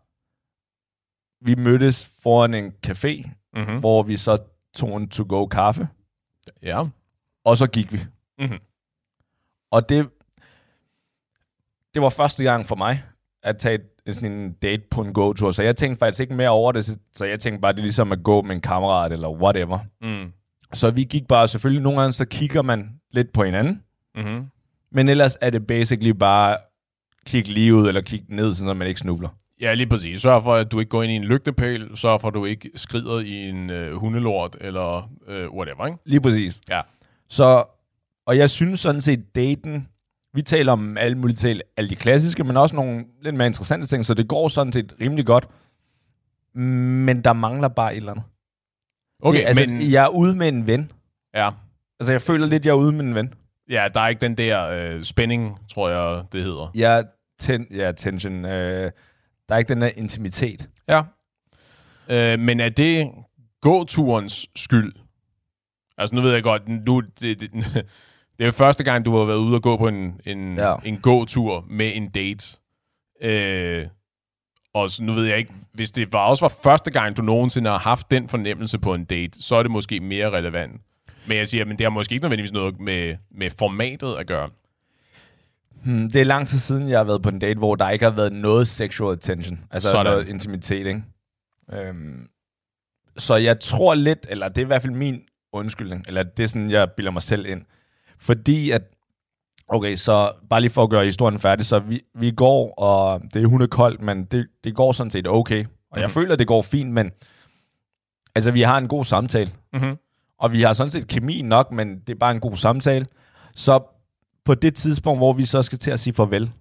[1.45, 3.79] vi mødtes foran en café, Mm-hmm.
[3.79, 4.37] hvor vi så
[4.75, 5.87] tog en to-go kaffe,
[6.63, 6.83] Ja.
[7.45, 7.99] og så gik vi.
[8.39, 8.57] Mhm.
[9.71, 10.09] Og det,
[11.93, 13.03] det var første gang for mig,
[13.43, 15.51] at tage et, sådan en date på en go-tur.
[15.51, 17.83] Så jeg tænkte faktisk ikke mere over det, så- så jeg tænkte bare, det er
[17.83, 19.79] ligesom at gå med en kammerat, eller whatever.
[20.01, 20.31] Mm.
[20.73, 23.81] Så vi gik bare, selvfølgelig nogle gange, så kigger man lidt på hinanden,
[24.15, 24.45] Mm-hmm.
[24.91, 26.57] men ellers er det basically bare
[27.25, 29.29] kigge lige ud, eller kigge ned, så man ikke snubler.
[29.61, 30.21] Ja, lige præcis.
[30.21, 31.97] Sørg for, at du ikke går ind i en lygtepæl.
[31.97, 35.97] Sørg for, at du ikke skrider i en øh, hundelort, eller øh, whatever, ikke?
[36.05, 36.61] Lige præcis.
[36.69, 36.81] Ja.
[37.29, 37.63] Så,
[38.25, 39.87] og jeg synes sådan set, daten,
[40.33, 44.05] vi taler om alle mulige alle de klassiske, men også nogle lidt mere interessante ting,
[44.05, 45.47] så det går sådan set rimelig godt.
[46.55, 48.25] Men der mangler bare et eller andet.
[49.25, 49.91] Okay, det, altså, men...
[49.91, 50.91] jeg er ude med en ven.
[51.35, 51.49] Ja.
[51.99, 53.33] Altså, jeg føler lidt, jeg er ude med en ven.
[53.69, 56.71] ja, der er ikke den der øh, spænding, tror jeg, det hedder.
[56.75, 57.03] Er
[57.39, 58.45] ten, ja, tension.
[58.45, 58.91] Øh,
[59.49, 60.69] der er ikke den der intimitet.
[60.87, 61.01] Ja.
[62.09, 63.11] Øh, men er det
[63.61, 64.93] gåturens skyld?
[65.97, 67.51] Altså, nu ved jeg godt, nu, det, det,
[68.37, 70.69] det er jo første gang, du har været ude og gå på en, en, Ja.
[70.69, 70.75] ja.
[70.85, 72.57] en gåtur med en date.
[73.21, 73.87] Øh,
[74.73, 77.69] og så, nu ved jeg ikke, hvis det var også var første gang, du nogensinde
[77.69, 80.81] har haft den fornemmelse på en date, så er det måske mere relevant.
[81.27, 84.49] Men jeg siger, men det har måske ikke nødvendigvis noget med, med formatet at gøre.
[85.83, 88.05] Hmm, det er lang tid siden, jeg har været på en date, hvor der ikke
[88.05, 89.59] har været noget sexual attention.
[89.71, 90.05] Altså Sådan.
[90.05, 91.03] noget intimitet, ikke?
[91.73, 92.27] Øhm,
[93.17, 95.21] så jeg tror lidt, eller det er i hvert fald min
[95.53, 97.61] undskyldning, eller det er sådan, jeg bilder mig selv ind.
[98.17, 98.81] Fordi at,
[99.73, 103.43] okay, så bare lige for at gøre historien færdig, så vi, vi går, og det
[103.43, 105.65] er hundekoldt, men det, det går sådan set okay.
[105.91, 106.13] Og jeg mm-hmm.
[106.13, 107.11] føler, det går fint, men
[108.35, 109.51] altså, vi har en god samtale.
[109.73, 109.97] Mm-hmm.
[110.39, 113.05] Og vi har sådan set kemi nok, men det er bare en god samtale.
[113.55, 113.83] Så
[114.45, 116.51] på det tidspunkt, hvor vi så skal til at sige farvel,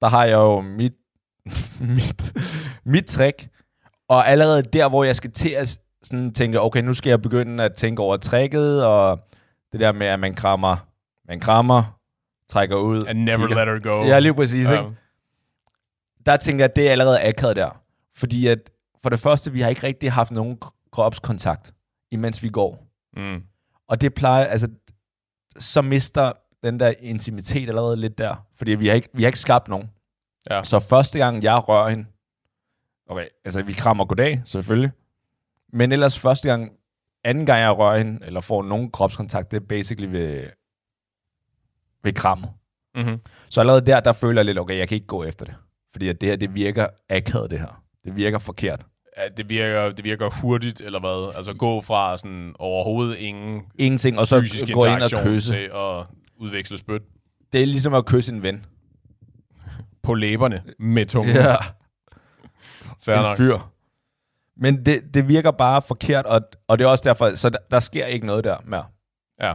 [0.00, 0.92] der har jeg jo mit,
[1.96, 2.34] mit,
[2.84, 3.48] mit trick,
[4.08, 7.64] og allerede der, hvor jeg skal til at sådan tænke, okay, nu skal jeg begynde
[7.64, 9.20] at tænke over tricket, og
[9.72, 10.76] det der med, at man krammer,
[11.28, 11.98] man krammer,
[12.48, 13.06] trækker ud.
[13.06, 13.64] And never kigger.
[13.64, 14.04] let her go.
[14.04, 14.70] Ja, lige præcis.
[14.70, 14.74] Um.
[14.74, 14.96] Ikke?
[16.26, 17.82] Der tænker jeg, at det er allerede akavet der.
[18.16, 18.70] Fordi at,
[19.02, 20.58] for det første, vi har ikke rigtig haft nogen
[20.92, 21.74] kropskontakt,
[22.10, 22.86] imens vi går.
[23.16, 23.42] Mm.
[23.88, 24.68] Og det plejer, altså,
[25.58, 26.32] så mister
[26.62, 28.46] den der intimitet allerede lidt der.
[28.56, 29.90] Fordi vi har ikke, vi har ikke skabt nogen.
[30.50, 30.64] Ja.
[30.64, 32.06] Så første gang, jeg rører hende,
[33.08, 34.90] okay, altså vi krammer goddag, selvfølgelig.
[35.72, 36.72] Men ellers første gang,
[37.24, 40.46] anden gang jeg rører hende, eller får nogen kropskontakt, det er basically ved,
[42.04, 42.50] ved krammet.
[42.94, 43.20] Mm-hmm.
[43.48, 45.54] Så allerede der, der føler jeg lidt, okay, jeg kan ikke gå efter det.
[45.92, 47.82] Fordi at det her, det virker akavet, det her.
[48.04, 48.86] Det virker forkert.
[49.16, 51.32] Ja, det virker, det virker hurtigt, eller hvad?
[51.36, 55.52] Altså gå fra sådan overhovedet ingen Ingenting, og så gå ind og kysse.
[55.52, 56.04] til at
[56.36, 57.02] udveksle spyt.
[57.52, 58.66] Det er ligesom at kysse en ven.
[60.02, 61.36] På læberne med tungen.
[61.36, 61.56] Ja.
[63.04, 63.36] Fair en nok.
[63.36, 63.58] fyr.
[64.56, 67.80] Men det, det virker bare forkert, og, og det er også derfor, så der, der
[67.80, 68.86] sker ikke noget der mere.
[69.42, 69.54] Ja.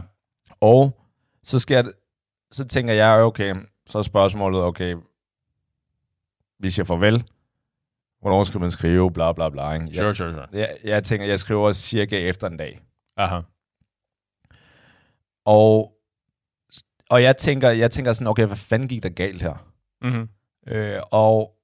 [0.60, 1.00] Og
[1.44, 1.92] så sker det,
[2.52, 3.54] så tænker jeg, okay,
[3.86, 4.96] så er spørgsmålet, okay,
[6.58, 7.24] hvis jeg farvel,
[8.20, 9.72] hvornår skal man skrive, bla bla bla.
[9.72, 9.86] Ikke?
[9.86, 10.46] Jeg, sure, sure, sure.
[10.52, 12.80] Jeg, jeg tænker, jeg skriver cirka efter en dag.
[13.16, 13.40] Aha.
[15.44, 15.94] Og,
[17.10, 19.72] og jeg tænker, jeg tænker sådan, okay, hvad fanden gik der galt her?
[20.02, 20.28] Mm-hmm.
[20.66, 21.58] Øh, og,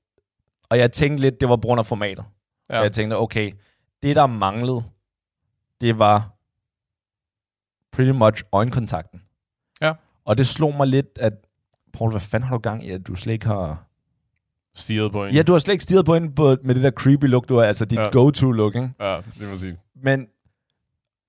[0.71, 2.25] og jeg tænkte lidt, det var på grund af formatet.
[2.71, 2.77] Ja.
[2.77, 3.53] Så jeg tænkte, okay,
[4.03, 4.85] det der manglede,
[5.81, 6.31] det var
[7.93, 9.24] pretty much øjenkontakten.
[10.27, 11.33] Og det slog mig lidt, at
[11.93, 13.85] Paul, hvad fanden har du gang i, at du slet ikke har
[14.77, 15.35] Stiget på en.
[15.35, 17.57] Ja, du har slet ikke stiget på en på, med det der creepy look, du
[17.57, 18.09] har, altså dit ja.
[18.09, 18.91] go-to-look, ikke?
[19.01, 19.77] Ja, det må sige.
[20.03, 20.27] Men,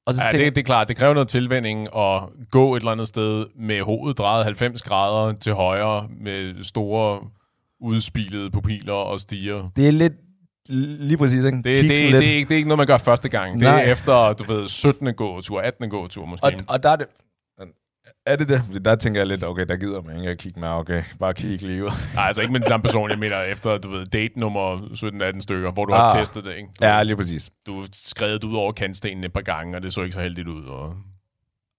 [0.06, 2.80] og så ja, tænker, det, det er klart, det kræver noget tilvænding at gå et
[2.80, 7.22] eller andet sted med hovedet drejet 90 grader til højre, med store
[7.80, 9.70] udspilede pupiller og stiger.
[9.76, 10.14] Det er lidt,
[10.70, 11.58] Lige præcis, ikke?
[11.58, 13.58] Det, det, det, det, er ikke, det er ikke noget, man gør første gang.
[13.58, 13.78] Nej.
[13.78, 15.14] Det er efter, du ved, 17.
[15.14, 15.90] gåtur, 18.
[15.90, 16.46] gåtur måske.
[16.46, 17.08] Og, og der er det,
[18.26, 18.62] er det det?
[18.66, 21.34] Fordi der tænker jeg lidt, okay, der gider man ikke at kigge med, okay, bare
[21.34, 21.90] kigge lige ud.
[22.16, 24.78] Nej, altså ikke med den samme person, jeg mener efter, du ved, date nummer
[25.36, 26.70] 17-18 stykker, hvor du ah, har testet det, ikke?
[26.82, 27.52] Du, ja, lige præcis.
[27.66, 30.66] Du skrevet ud over kantstenen et par gange, og det så ikke så heldigt ud.
[30.66, 30.96] Og,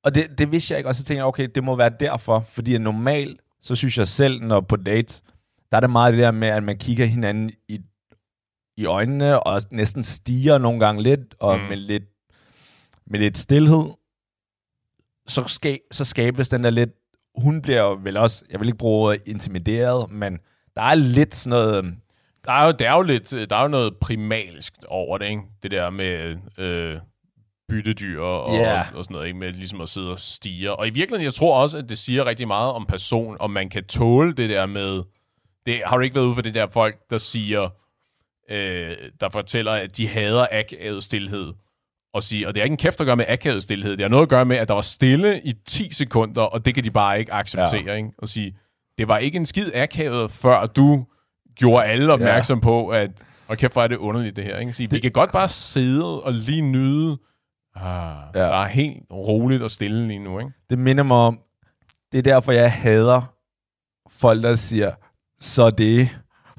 [0.05, 2.45] og det, det vidste jeg ikke, og så tænker jeg, okay, det må være derfor,
[2.49, 5.21] fordi normalt, så synes jeg selv, når på date,
[5.71, 7.81] der er det meget det der med, at man kigger hinanden i,
[8.77, 11.65] i øjnene, og næsten stiger nogle gange lidt, og mm.
[11.65, 12.05] med lidt
[13.07, 13.85] med lidt stillhed,
[15.29, 16.91] så, ska, så skabes den der lidt,
[17.37, 20.39] hun bliver vel også, jeg vil ikke bruge intimideret, men
[20.75, 21.79] der er lidt sådan noget...
[21.79, 21.97] Øhm,
[22.45, 25.43] der er jo, der er jo lidt, der er jo noget primalsk over det, ikke?
[25.63, 26.99] Det der med øh,
[27.69, 28.93] byttedyr og, yeah.
[28.93, 29.39] og, og sådan noget, ikke?
[29.39, 30.73] Med ligesom at sidde og stige.
[30.73, 33.69] Og i virkeligheden, jeg tror også, at det siger rigtig meget om person, om man
[33.69, 35.03] kan tåle det der med...
[35.67, 37.69] Det, har du ikke været ude for det der folk, der siger,
[38.51, 41.53] øh, der fortæller, at de hader akavet stillhed
[42.17, 44.09] og sige, og det er ikke en kæft at gøre med akavet stillhed, det har
[44.09, 46.91] noget at gøre med, at der var stille i 10 sekunder, og det kan de
[46.91, 47.95] bare ikke acceptere, ja.
[47.95, 48.11] ikke?
[48.19, 48.57] Og sige,
[48.99, 51.07] det var ikke en skid akavet, før du
[51.55, 52.63] gjorde alle opmærksom ja.
[52.63, 53.11] på, at,
[53.49, 54.73] og kæft, hvor er det underligt det her, ikke?
[54.73, 57.19] Sige, det, vi kan godt bare sidde og lige nyde,
[57.75, 57.83] ah,
[58.35, 58.41] ja.
[58.41, 60.53] der er helt roligt og stille lige nu, ikke?
[60.71, 61.39] Det minder mig om,
[62.13, 63.23] det er derfor, jeg hader
[64.11, 64.93] folk, der siger,
[65.41, 66.09] så det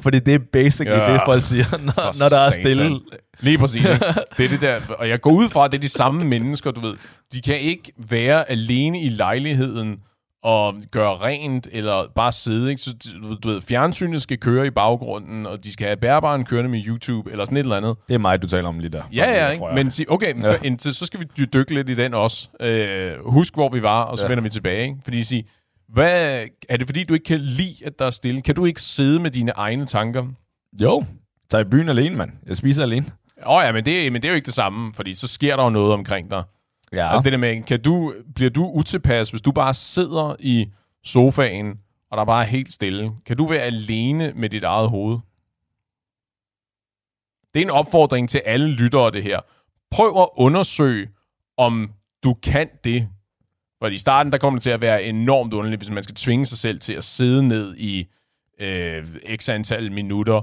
[0.01, 2.99] fordi det er basically ja, det, folk siger, når, når der er stille.
[3.39, 3.85] Lige præcis.
[3.85, 4.05] Ikke?
[4.37, 6.71] Det er det der, og jeg går ud fra, at det er de samme mennesker,
[6.71, 6.93] du ved.
[7.33, 9.99] De kan ikke være alene i lejligheden
[10.43, 12.69] og gøre rent, eller bare sidde.
[12.69, 12.81] Ikke?
[12.81, 12.95] Så,
[13.43, 17.31] du ved, fjernsynet skal køre i baggrunden, og de skal have bærbaren kørende med YouTube,
[17.31, 17.95] eller sådan et eller andet.
[18.07, 19.03] Det er mig, du taler om lige der.
[19.13, 19.65] Ja, ja, ikke?
[19.75, 20.55] men sig, okay, ja.
[20.63, 22.49] indtil, så skal vi dykke lidt i den også.
[22.59, 24.29] Øh, husk, hvor vi var, og så ja.
[24.29, 24.83] vender vi tilbage.
[24.83, 24.97] Ikke?
[25.03, 25.45] Fordi sig,
[25.87, 28.41] hvad, er det fordi, du ikke kan lide, at der er stille?
[28.41, 30.27] Kan du ikke sidde med dine egne tanker?
[30.81, 31.05] Jo,
[31.49, 32.31] tag i byen alene, mand.
[32.45, 33.05] Jeg spiser alene.
[33.45, 35.55] Åh oh, ja, men det, men det er jo ikke det samme, fordi så sker
[35.55, 36.43] der jo noget omkring dig.
[36.91, 37.09] Ja.
[37.11, 40.69] Altså det der med, kan du, bliver du utilpas, hvis du bare sidder i
[41.03, 41.79] sofaen,
[42.11, 43.11] og der bare er helt stille?
[43.25, 45.17] Kan du være alene med dit eget hoved?
[47.53, 49.39] Det er en opfordring til alle lyttere, det her.
[49.91, 51.09] Prøv at undersøge,
[51.57, 51.91] om
[52.23, 53.07] du kan det
[53.79, 56.45] For i starten, der kommer det til at være enormt underligt, hvis man skal tvinge
[56.45, 58.07] sig selv til at sidde ned i
[58.59, 60.41] øh, x antal minutter,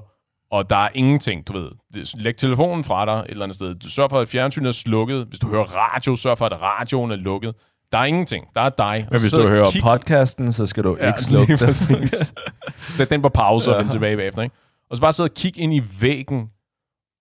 [0.51, 1.70] og der er ingenting, du ved.
[2.16, 3.75] Læg telefonen fra dig et eller andet sted.
[3.75, 5.27] Du sørger for, at fjernsynet er slukket.
[5.27, 7.55] Hvis du hører radio, sørg for, at radioen er lukket.
[7.92, 8.47] Der er ingenting.
[8.55, 9.07] Der er dig.
[9.11, 9.83] Men hvis du hører kig...
[9.83, 12.09] podcasten, så skal du ja, ikke slukke den.
[12.88, 13.77] Sæt den på pause ja.
[13.77, 14.42] og vend tilbage bagefter.
[14.42, 14.57] Ikke?
[14.90, 16.51] Og så bare sidde og kigge ind i væggen,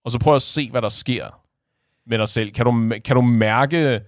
[0.05, 1.27] og så prøv at se, hvad der sker
[2.09, 2.51] med dig selv.
[2.51, 4.01] Kan du, kan du mærke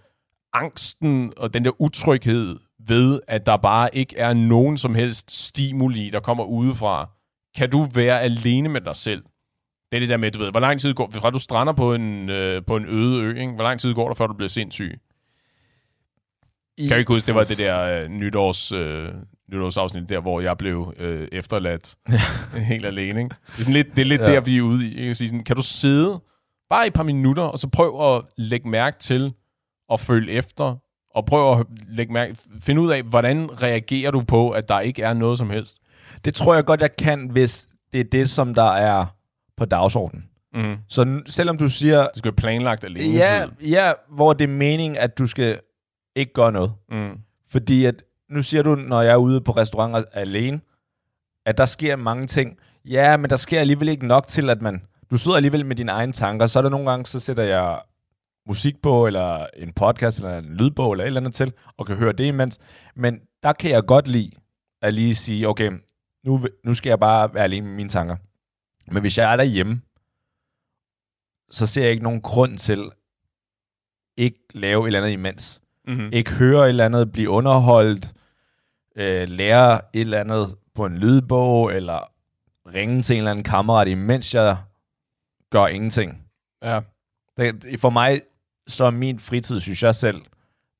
[0.55, 6.09] angsten og den der utryghed ved, at der bare ikke er nogen som helst stimuli,
[6.09, 7.09] der kommer udefra?
[7.57, 9.23] Kan du være alene med dig selv?
[9.91, 11.93] Det er det der med, du ved, hvor lang tid går, fra du strander på
[11.93, 13.51] en, øh, på en øde ø, ikke?
[13.51, 14.99] hvor lang tid går der, før du bliver sindssyg?
[16.77, 16.81] I...
[16.81, 19.09] Kan jeg ikke huske, det var det der øh, nytårs, øh,
[19.51, 21.95] nytårsafsnit der, hvor jeg blev øh, efterladt
[22.71, 23.19] helt alene.
[23.19, 23.35] Ikke?
[23.45, 24.31] Det er, sådan lidt, det er lidt ja.
[24.31, 24.97] der, vi er ude i.
[24.97, 25.15] Ikke?
[25.15, 26.21] Sige sådan, kan du sidde
[26.69, 29.33] bare et par minutter, og så prøv at lægge mærke til
[29.89, 30.75] og følge efter,
[31.15, 35.03] og prøv at lægge mærke, finde ud af, hvordan reagerer du på, at der ikke
[35.03, 35.79] er noget som helst?
[36.25, 39.05] Det tror jeg godt, jeg kan, hvis det er det, som der er
[39.57, 40.25] på dagsordenen.
[40.53, 40.75] Mm.
[40.87, 42.07] Så selvom du siger...
[42.15, 45.59] Du skal planlagt alene ja, ja, hvor det er meningen, at du skal
[46.15, 46.73] ikke gøre noget.
[46.89, 47.17] Mm.
[47.51, 50.61] Fordi at, nu siger du, når jeg er ude på restauranter alene,
[51.45, 52.57] at der sker mange ting.
[52.85, 54.81] Ja, men der sker alligevel ikke nok til, at man...
[55.11, 56.47] Du sidder alligevel med dine egne tanker.
[56.47, 57.79] Så er der nogle gange, så sætter jeg
[58.47, 61.95] musik på, eller en podcast, eller en lydbog, eller et eller andet til, og kan
[61.95, 62.59] høre det imens.
[62.95, 64.31] Men der kan jeg godt lide
[64.81, 65.71] at lige sige, okay,
[66.23, 68.15] nu, nu skal jeg bare være alene med mine tanker.
[68.91, 69.81] Men hvis jeg er derhjemme,
[71.51, 72.91] så ser jeg ikke nogen grund til
[74.17, 75.61] ikke lave et eller andet imens.
[75.87, 76.09] Mm-hmm.
[76.13, 78.13] Ikke høre et eller andet, blive underholdt,
[78.95, 82.11] øh, lære et eller andet på en lydbog, eller
[82.73, 84.57] ringe til en eller anden kammerat, imens jeg
[85.49, 86.21] gør ingenting.
[86.63, 86.79] Ja.
[87.37, 88.21] Det, for mig,
[88.67, 90.21] så er min fritid, synes jeg selv,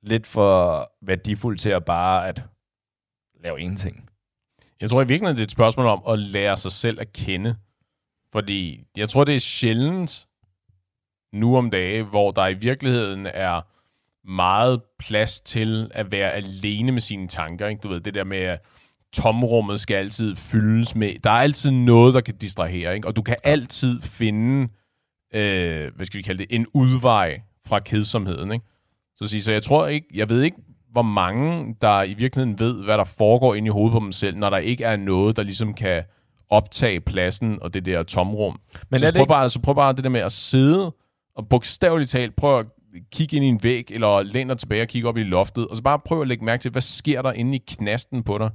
[0.01, 2.43] lidt for værdifuld til at bare at
[3.43, 4.09] lave ingenting.
[4.81, 7.55] Jeg tror i virkeligheden, det er et spørgsmål om at lære sig selv at kende.
[8.31, 10.27] Fordi jeg tror, det er sjældent
[11.33, 13.61] nu om dage, hvor der i virkeligheden er
[14.27, 17.67] meget plads til at være alene med sine tanker.
[17.67, 17.79] Ikke?
[17.79, 18.61] Du ved, det der med, at
[19.13, 21.19] tomrummet skal altid fyldes med...
[21.23, 23.07] Der er altid noget, der kan distrahere, ikke?
[23.07, 24.69] og du kan altid finde,
[25.33, 28.51] øh, hvad skal vi kalde det, en udvej fra kedsomheden.
[28.51, 28.65] Ikke?
[29.15, 30.57] Så, sige, så jeg tror ikke, jeg ved ikke,
[30.91, 34.37] hvor mange, der i virkeligheden ved, hvad der foregår inde i hovedet på dem selv,
[34.37, 36.03] når der ikke er noget, der ligesom kan
[36.49, 38.59] optage pladsen og det der tomrum.
[38.89, 39.29] Men så, prøv ikke...
[39.29, 40.93] bare, så prøv bare det der med at sidde
[41.35, 42.65] og bogstaveligt talt prøv at
[43.11, 45.77] kigge ind i en væg, eller læne dig tilbage og kigge op i loftet, og
[45.77, 48.49] så bare prøv at lægge mærke til, hvad sker der inde i knasten på dig?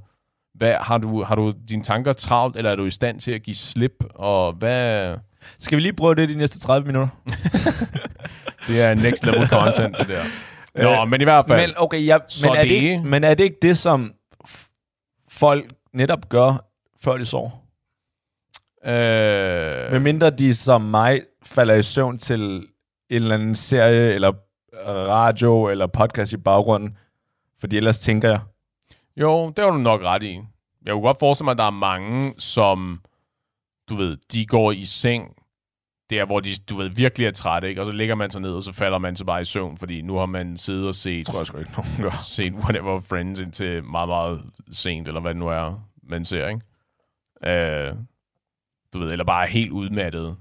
[0.53, 3.43] Hvad, har, du, har du dine tanker travlt, eller er du i stand til at
[3.43, 4.03] give slip?
[4.15, 5.15] Og hvad...
[5.59, 7.07] Skal vi lige prøve det de næste 30 minutter?
[8.67, 10.23] det er next level content, det der.
[10.75, 11.67] Nå, øh, men i hvert fald.
[11.67, 14.13] Men, okay, ja, men, er det, ikke, men er det ikke det, som
[15.29, 16.65] folk netop gør,
[17.03, 17.49] før de sover?
[18.85, 19.91] Øh...
[19.91, 22.65] Med mindre de som mig falder i søvn til en
[23.09, 24.31] eller anden serie, eller
[24.87, 26.97] radio, eller podcast i baggrunden.
[27.59, 28.39] Fordi ellers tænker jeg.
[29.17, 30.39] Jo, det har du nok ret i.
[30.85, 33.01] Jeg kunne godt forestille mig, at der er mange, som,
[33.89, 35.35] du ved, de går i seng
[36.11, 37.81] der, hvor de, du ved, virkelig er trætte, ikke?
[37.81, 40.01] Og så ligger man sig ned, og så falder man så bare i søvn, fordi
[40.01, 43.39] nu har man siddet og set, tror jeg sgu ikke nogen gør, set whatever Friends
[43.39, 46.61] indtil meget, meget sent, eller hvad det nu er, man ser, ikke?
[47.45, 47.97] Uh,
[48.93, 50.35] du ved, eller bare helt udmattet.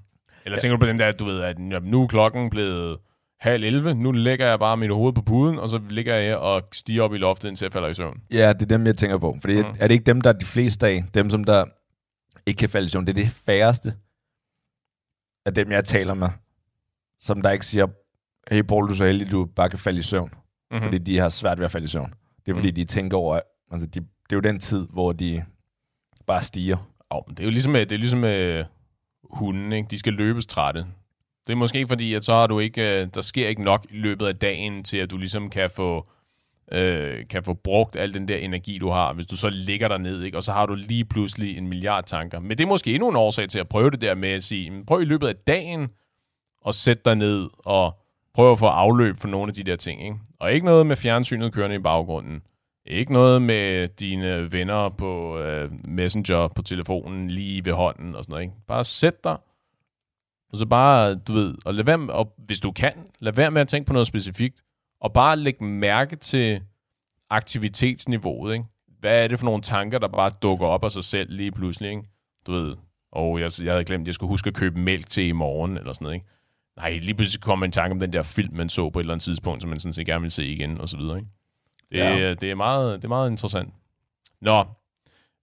[0.45, 0.61] Eller ja.
[0.61, 2.99] tænker du på den der, du ved, at nu er klokken blevet
[3.41, 6.63] halv 11, nu lægger jeg bare mit hoved på puden, og så ligger jeg og
[6.73, 8.23] stiger op i loftet, indtil jeg falder i søvn.
[8.31, 9.39] Ja, det er dem, jeg tænker på.
[9.41, 9.69] Fordi mm.
[9.81, 11.65] er det ikke dem, der er de fleste af, dem som der
[12.47, 13.95] ikke kan falde i søvn, det er det færreste
[15.47, 16.29] af dem, jeg taler med,
[17.21, 17.87] som der ikke siger,
[18.55, 20.31] hey Paul, du er så heldig, du bare kan falde i søvn.
[20.71, 20.85] Mm-hmm.
[20.85, 22.15] Fordi de har svært ved at falde i søvn.
[22.47, 22.75] Det er fordi, mm.
[22.75, 25.45] de tænker over, altså de, det er jo den tid, hvor de
[26.27, 26.77] bare stiger.
[27.11, 28.65] Oh, det er jo ligesom, det er ligesom med
[29.25, 29.89] hunden, ikke?
[29.91, 30.87] de skal løbes trætte.
[31.47, 33.97] Det er måske fordi, at så har du ikke, øh, der sker ikke nok i
[33.97, 36.07] løbet af dagen, til at du ligesom kan få,
[36.73, 39.99] øh, kan få brugt al den der energi, du har, hvis du så ligger der
[39.99, 40.39] ned, ikke?
[40.39, 42.41] og så har du lige pludselig en milliard tanker.
[42.41, 44.85] Men det er måske endnu en årsag til at prøve det der med at sige,
[44.87, 45.89] prøv i løbet af dagen
[46.67, 47.95] at sætte dig ned og
[48.35, 50.05] prøve at få afløb for nogle af de der ting.
[50.05, 50.17] Ikke?
[50.41, 52.43] Og ikke noget med fjernsynet kørende i baggrunden.
[52.87, 58.33] Ikke noget med dine venner på øh, Messenger på telefonen lige ved hånden og sådan
[58.33, 58.43] noget.
[58.43, 58.55] Ikke?
[58.69, 59.37] Bare sæt dig,
[60.53, 63.51] og så bare, du ved, og lad være med, og hvis du kan, lad være
[63.51, 64.63] med at tænke på noget specifikt,
[65.01, 66.63] og bare læg mærke til
[67.31, 68.65] aktivitetsniveauet, ikke?
[69.01, 71.91] Hvad er det for nogle tanker, der bare dukker op af sig selv lige pludselig,
[71.91, 72.03] ikke?
[72.47, 72.77] Du ved,
[73.13, 75.79] og jeg, jeg havde glemt, at jeg skulle huske at købe mælk til i morgen,
[75.79, 76.27] eller sådan noget, ikke?
[76.77, 79.15] Nej, lige pludselig kom en tanke om den der film, man så på et eller
[79.15, 81.31] andet tidspunkt, som man sådan set gerne vil se igen, og så videre, ikke?
[81.93, 82.35] Det, ja.
[82.35, 83.75] det, er meget, det er meget interessant.
[84.41, 84.65] Nå,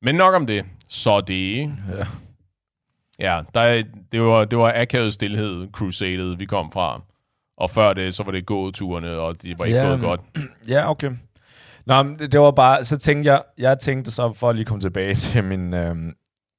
[0.01, 0.65] men nok om det.
[0.89, 1.57] Så det...
[1.57, 2.07] Ja.
[3.19, 7.01] Ja, der, det, var, det var akavet stillhed, Crusadet, vi kom fra.
[7.57, 10.21] Og før det, så var det gåturene, og det var ikke ja, gået godt.
[10.69, 11.11] Ja, okay.
[11.85, 14.81] Nå, det, det var bare, så tænkte jeg, jeg tænkte så, for at lige komme
[14.81, 15.95] tilbage til min, øh,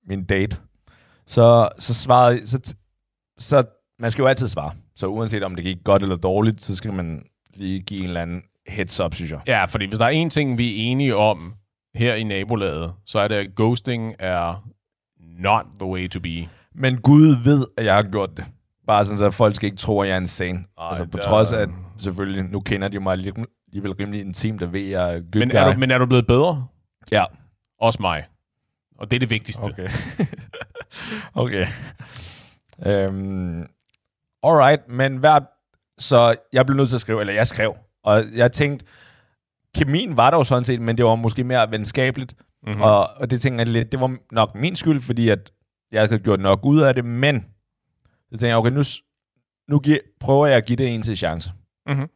[0.06, 0.56] min date,
[1.26, 2.74] så, så svarede, så,
[3.38, 3.64] så
[3.98, 4.72] man skal jo altid svare.
[4.96, 7.22] Så uanset om det gik godt eller dårligt, så skal man
[7.54, 9.40] lige give en eller anden heads up, synes jeg.
[9.46, 11.54] Ja, fordi hvis der er en ting, vi er enige om
[11.94, 14.68] her i nabolaget, så er det, at ghosting er
[15.38, 16.48] not the way to be.
[16.74, 18.44] Men Gud ved, at jeg har gjort det.
[18.87, 20.59] Bare sådan, så folk skal ikke tro, at jeg er insane.
[20.79, 21.22] Ej, altså på der...
[21.22, 25.46] trods af, at selvfølgelig, nu kender de mig alligevel rimelig intimt, der ved jeg good
[25.46, 26.66] men er, du, men er du blevet bedre?
[27.12, 27.24] Ja.
[27.81, 28.24] Også mig.
[28.98, 29.62] Og det er det vigtigste.
[29.62, 29.88] Okay.
[31.44, 31.66] okay.
[32.87, 33.66] Øhm,
[34.42, 35.42] alright, men hvert...
[35.98, 38.87] Så jeg blev nødt til at skrive, eller jeg skrev, og jeg tænkte,
[39.74, 42.35] kemien var der jo sådan set, men det var måske mere venskabeligt.
[42.66, 42.82] Mm-hmm.
[42.82, 45.52] Og, og det tænkte jeg lidt, det var nok min skyld, fordi at
[45.92, 47.46] jeg havde gjort nok ud af det, men
[48.04, 48.82] så tænkte jeg, okay, nu,
[49.68, 51.52] nu giver, prøver jeg at give det en til chance.
[51.86, 52.08] Mm-hmm.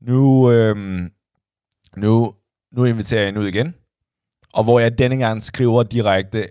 [0.00, 1.12] Nu, øhm,
[1.96, 2.34] nu,
[2.72, 3.74] nu inviterer jeg hende ud igen,
[4.52, 6.48] og hvor jeg denne gang skriver direkte,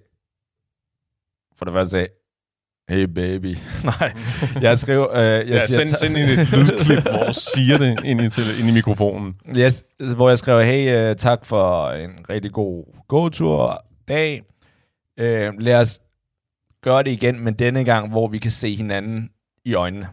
[1.55, 2.07] for det første,
[2.89, 3.55] hey baby.
[3.83, 4.13] Nej,
[4.61, 5.11] jeg skriver...
[5.11, 8.29] Øh, jeg ja, siger, send, send ind et lydklip, hvor du siger det ind i,
[8.29, 9.35] til, ind i mikrofonen.
[9.57, 9.83] Yes,
[10.15, 14.41] hvor jeg skriver, hey, uh, tak for en rigtig god gåtur dag.
[15.21, 15.99] Uh, lad os
[16.81, 19.29] gøre det igen, men denne gang, hvor vi kan se hinanden
[19.65, 20.09] i øjnene.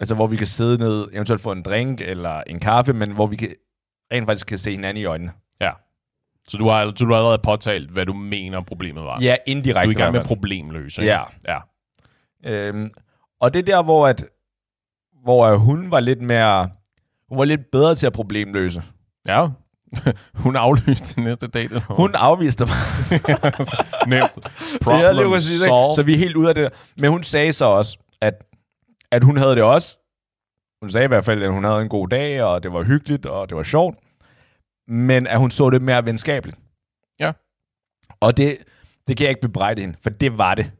[0.00, 3.26] Altså, hvor vi kan sidde ned, eventuelt få en drink eller en kaffe, men hvor
[3.26, 3.54] vi kan,
[4.12, 5.32] rent faktisk kan se hinanden i øjnene.
[5.60, 5.70] Ja.
[6.48, 9.18] Så du har, så du har allerede påtalt, hvad du mener problemet var?
[9.20, 9.86] Ja, indirekte.
[9.86, 11.02] Du er i gang med problemløse.
[11.02, 11.22] Ja.
[11.48, 11.58] ja.
[12.46, 12.90] Øhm,
[13.40, 14.24] og det er der, hvor, at,
[15.24, 16.70] hvor hun var lidt mere...
[17.28, 18.82] Hun var lidt bedre til at problemløse.
[19.28, 19.48] Ja.
[20.44, 21.80] hun aflyste næste date.
[21.80, 22.74] Hun afviste mig.
[24.08, 24.32] Nemt.
[24.82, 26.72] Problem det sige, Så vi er helt ude af det.
[26.98, 28.34] Men hun sagde så også, at,
[29.10, 29.98] at hun havde det også.
[30.82, 33.26] Hun sagde i hvert fald, at hun havde en god dag, og det var hyggeligt,
[33.26, 33.98] og det var sjovt.
[34.88, 36.58] Men at hun så det mere venskabeligt.
[37.20, 37.32] Ja.
[38.20, 38.58] Og det,
[39.06, 40.70] det kan jeg ikke bebrejde hende, for det var det.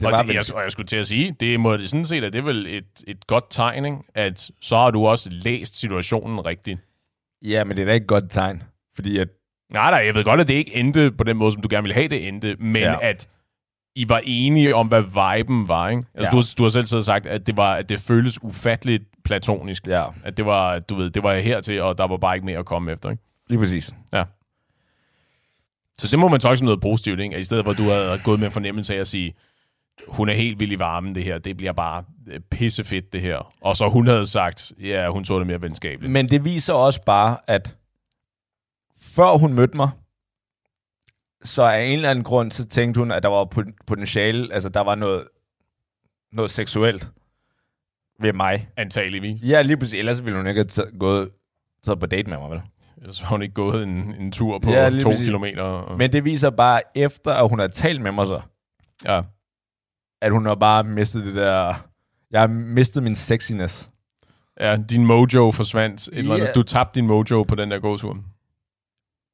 [0.00, 2.04] Det og, var det, jeg, og jeg skulle til at sige, det må det sådan
[2.04, 3.98] set, at det er vel et, et godt tegn, ikke?
[4.14, 6.80] at så har du også læst situationen rigtigt.
[7.42, 8.62] Ja, men det er da ikke et godt tegn,
[8.94, 9.28] fordi at...
[9.72, 11.82] Nej, nej, jeg ved godt, at det ikke endte på den måde, som du gerne
[11.82, 12.96] ville have det endte, men ja.
[13.02, 13.28] at
[13.94, 16.02] I var enige om, hvad viben var, ikke?
[16.14, 16.40] Altså, ja.
[16.40, 19.86] du, du har selv sagt, at det, var, at det føltes ufatteligt platonisk.
[19.86, 20.04] Ja.
[20.24, 22.66] At det var, du ved, det var hertil, og der var bare ikke mere at
[22.66, 23.22] komme efter, ikke?
[23.48, 23.94] Lige præcis.
[24.12, 24.24] Ja.
[25.98, 27.34] Så det må man tolke som noget positivt, ikke?
[27.34, 29.34] At I stedet for, at du havde gået med en fornemmelse af at sige,
[30.08, 31.38] hun er helt vild i varmen, det her.
[31.38, 33.52] Det bliver bare øh, pissefedt, det her.
[33.60, 36.12] Og så hun havde sagt, ja, hun så det mere venskabeligt.
[36.12, 37.76] Men det viser også bare, at
[39.00, 39.90] før hun mødte mig,
[41.42, 43.44] så af en eller anden grund, så tænkte hun, at der var
[43.86, 45.24] potentiale, altså der var noget,
[46.32, 47.08] noget seksuelt
[48.20, 48.68] ved mig.
[48.76, 49.42] Antageligvis.
[49.42, 49.94] Ja, lige præcis.
[49.94, 51.30] Ellers ville hun ikke have gået
[51.82, 52.60] taget på date med mig, vel?
[52.96, 55.24] Ellers har hun ikke gået en, en tur på ja, to præcis.
[55.24, 55.62] kilometer.
[55.62, 55.98] Og...
[55.98, 58.40] Men det viser bare, efter at hun har talt med mig så,
[59.04, 59.22] ja
[60.20, 61.74] at hun har bare mistet det der...
[62.30, 63.90] Jeg har mistet min sexiness.
[64.60, 66.08] Ja, din mojo forsvandt.
[66.08, 66.34] Et yeah.
[66.34, 68.18] eller Du tabte din mojo på den der gåtur.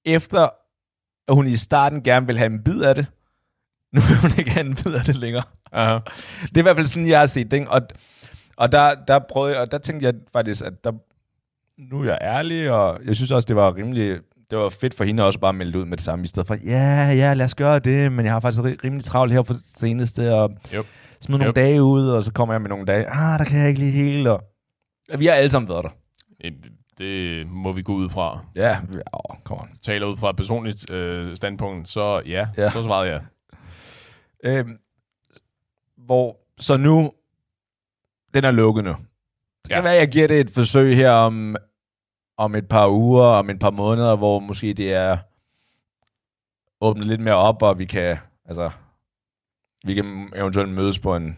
[0.05, 0.49] Efter
[1.29, 3.07] at hun i starten gerne vil have en bid af det,
[3.95, 5.43] nu vil hun ikke have en bid af det længere.
[5.73, 5.99] Aha.
[6.49, 7.69] Det er i hvert fald sådan, jeg har set det.
[7.69, 7.81] Og,
[8.57, 10.93] og der, der prøvede jeg, og der tænkte jeg faktisk, at der,
[11.79, 15.05] nu er jeg ærlig, og jeg synes også, det var rimelig det var fedt for
[15.05, 17.45] hende også bare at melde ud med det samme, i stedet for, ja, ja, lad
[17.45, 20.87] os gøre det, men jeg har faktisk rimelig travlt her for det seneste, og yep.
[21.21, 21.57] smid nogle yep.
[21.57, 23.93] dage ud, og så kommer jeg med nogle dage, ah, der kan jeg ikke lige
[23.93, 24.45] helt, og
[25.19, 25.91] vi har alle sammen været der.
[26.99, 28.45] Det må vi gå ud fra.
[28.55, 28.79] Ja,
[29.13, 29.69] oh, come on.
[29.83, 32.71] Taler ud fra et personligt øh, standpunkt, så ja, ja.
[32.71, 33.23] så svarede jeg.
[34.45, 34.79] Øhm,
[35.97, 37.13] hvor, så nu,
[38.35, 38.91] den er lukket nu.
[38.91, 39.83] Det kan ja.
[39.83, 41.57] være, at jeg giver det et forsøg her om
[42.37, 45.19] om et par uger, om et par måneder, hvor måske det er
[46.81, 48.71] åbnet lidt mere op, og vi kan, altså,
[49.85, 51.37] vi kan eventuelt mødes på en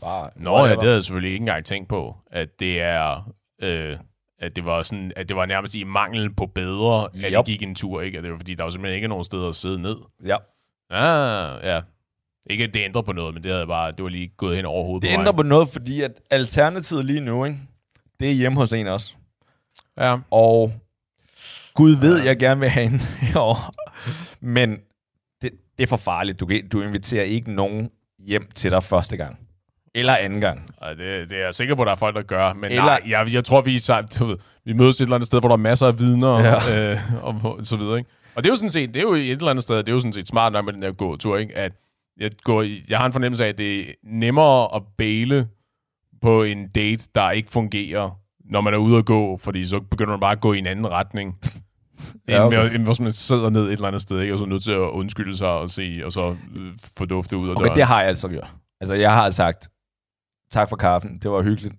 [0.00, 3.32] Bare, Nå ja, det havde jeg selvfølgelig ikke engang tænkt på, at det er,
[3.62, 3.96] øh,
[4.38, 7.44] at det var sådan, at det var nærmest i mangel på bedre, at yep.
[7.44, 8.18] gik en tur, ikke?
[8.18, 9.96] At det var fordi, der var simpelthen ikke nogen steder at sidde ned.
[10.24, 10.36] Ja.
[10.90, 11.80] Ah, ja.
[12.50, 14.64] Ikke at det ændrer på noget, men det havde bare, det var lige gået hen
[14.64, 17.58] over hovedet Det på ændrer på noget, fordi at alternativet lige nu, ikke?
[18.20, 19.14] det er hjemme hos en også.
[19.98, 20.16] Ja.
[20.30, 20.72] Og
[21.74, 23.72] Gud ved, jeg gerne vil have en herovre.
[24.40, 24.70] Men
[25.42, 26.40] det, det er for farligt.
[26.40, 29.38] Du, du inviterer ikke nogen hjem til dig første gang.
[29.94, 30.74] Eller anden gang.
[30.88, 31.24] Det, det er.
[31.24, 32.52] Det, er jeg sikker på, at der er folk, der gør.
[32.52, 32.84] Men eller...
[32.84, 35.60] nej, jeg, jeg tror, vi, er, vi mødes et eller andet sted, hvor der er
[35.60, 36.90] masser af vidner ja.
[36.90, 37.98] øh, og, og så videre.
[37.98, 38.10] Ikke?
[38.34, 39.92] Og det er jo sådan set, det er jo et eller andet sted, det er
[39.92, 41.56] jo sådan set smart nok med den der gåtur, ikke?
[41.56, 41.72] at
[42.20, 45.48] jeg, går, jeg har en fornemmelse af, at det er nemmere at bæle
[46.22, 48.18] på en date, der ikke fungerer,
[48.50, 50.66] når man er ude at gå, fordi så begynder man bare at gå i en
[50.66, 51.38] anden retning.
[52.28, 52.74] ja, okay.
[52.74, 54.34] end, hvor man sidder ned et eller andet sted, ikke?
[54.34, 57.36] og så er nødt til at undskylde sig og se, og så øh, få duftet
[57.36, 57.76] ud af okay, døren.
[57.76, 58.52] det har jeg altså gjort.
[58.80, 59.68] Altså, jeg har sagt,
[60.50, 61.74] tak for kaffen, det var hyggeligt.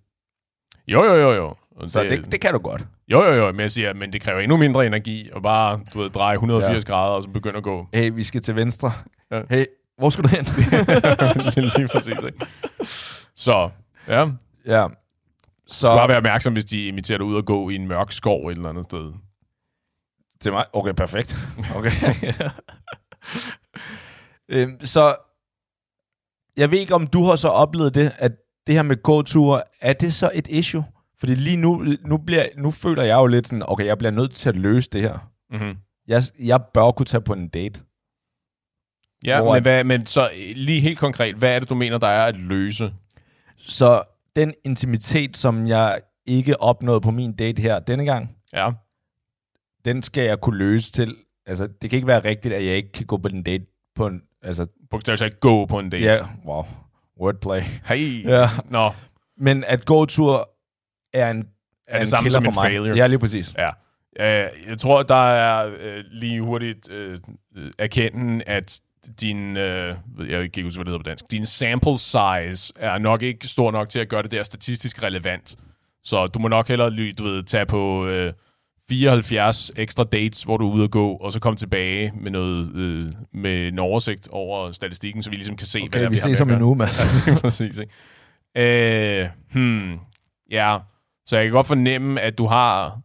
[0.87, 1.55] Jo, jo, jo, jo.
[1.87, 2.87] Så det, det, det kan du godt.
[3.07, 5.99] Jo, jo, jo, men jeg siger, men det kræver endnu mindre energi at bare, du
[5.99, 6.91] ved, dreje 180 ja.
[6.91, 7.87] grader og så begynde at gå.
[7.93, 8.91] Hey, vi skal til venstre.
[9.31, 9.41] Ja.
[9.49, 9.65] Hey,
[9.97, 10.45] hvor skal du hen?
[11.77, 12.45] Lige præcis, ikke?
[13.35, 13.69] Så,
[14.07, 14.27] ja.
[14.65, 14.87] Ja.
[15.67, 15.85] Så...
[15.85, 18.47] Skal bare være opmærksom, hvis de inviterer dig ud og gå i en mørk skov
[18.47, 19.13] et eller andet sted.
[20.41, 20.65] Til mig?
[20.73, 21.37] Okay, perfekt.
[21.75, 21.91] Okay.
[24.53, 25.15] øhm, så
[26.57, 28.31] jeg ved ikke, om du har så oplevet det, at
[28.67, 30.85] det her med gåture, er det så et issue?
[31.19, 34.31] Fordi lige nu, nu, bliver, nu føler jeg jo lidt sådan, okay, jeg bliver nødt
[34.31, 35.31] til at løse det her.
[35.51, 35.77] Mm-hmm.
[36.07, 37.81] Jeg, jeg bør kunne tage på en date.
[39.25, 42.25] Ja, men, hvad, men så lige helt konkret, hvad er det, du mener, der er
[42.25, 42.93] at løse?
[43.57, 44.03] Så
[44.35, 48.71] den intimitet, som jeg ikke opnåede på min date her denne gang, ja.
[49.85, 51.15] den skal jeg kunne løse til.
[51.45, 53.65] Altså, det kan ikke være rigtigt, at jeg ikke kan gå på den date
[53.95, 54.21] på en...
[54.41, 56.03] Altså, Bogstaveligt talt gå på en date.
[56.03, 56.63] Ja, wow.
[57.21, 57.61] Wordplay.
[57.85, 58.25] Hey.
[58.25, 58.49] Ja.
[58.69, 58.91] Nå.
[59.37, 60.49] Men at gåtur
[61.13, 61.47] er en,
[61.87, 62.71] er, er det samme som for en mig.
[62.71, 62.97] failure.
[62.97, 63.55] Ja, lige præcis.
[63.57, 63.69] Ja.
[64.19, 67.17] Uh, jeg tror, der er uh, lige hurtigt uh,
[67.79, 68.79] erkenden, at
[69.21, 69.95] din, øh,
[70.29, 73.71] jeg ikke huske, hvad det hedder på dansk, din sample size er nok ikke stor
[73.71, 75.55] nok til at gøre det der statistisk relevant.
[76.03, 78.33] Så du må nok hellere, du ved, tage på øh,
[78.89, 82.75] 74 ekstra dates, hvor du er ude at gå, og så komme tilbage med noget
[82.75, 86.17] øh, med en oversigt over statistikken, så vi ligesom kan se, okay, hvad der vi
[86.17, 87.01] ses om en uge, Mads.
[87.41, 89.21] Præcis, ikke?
[89.21, 89.99] Øh, hmm,
[90.51, 90.77] ja,
[91.25, 92.99] så jeg kan godt fornemme, at du har...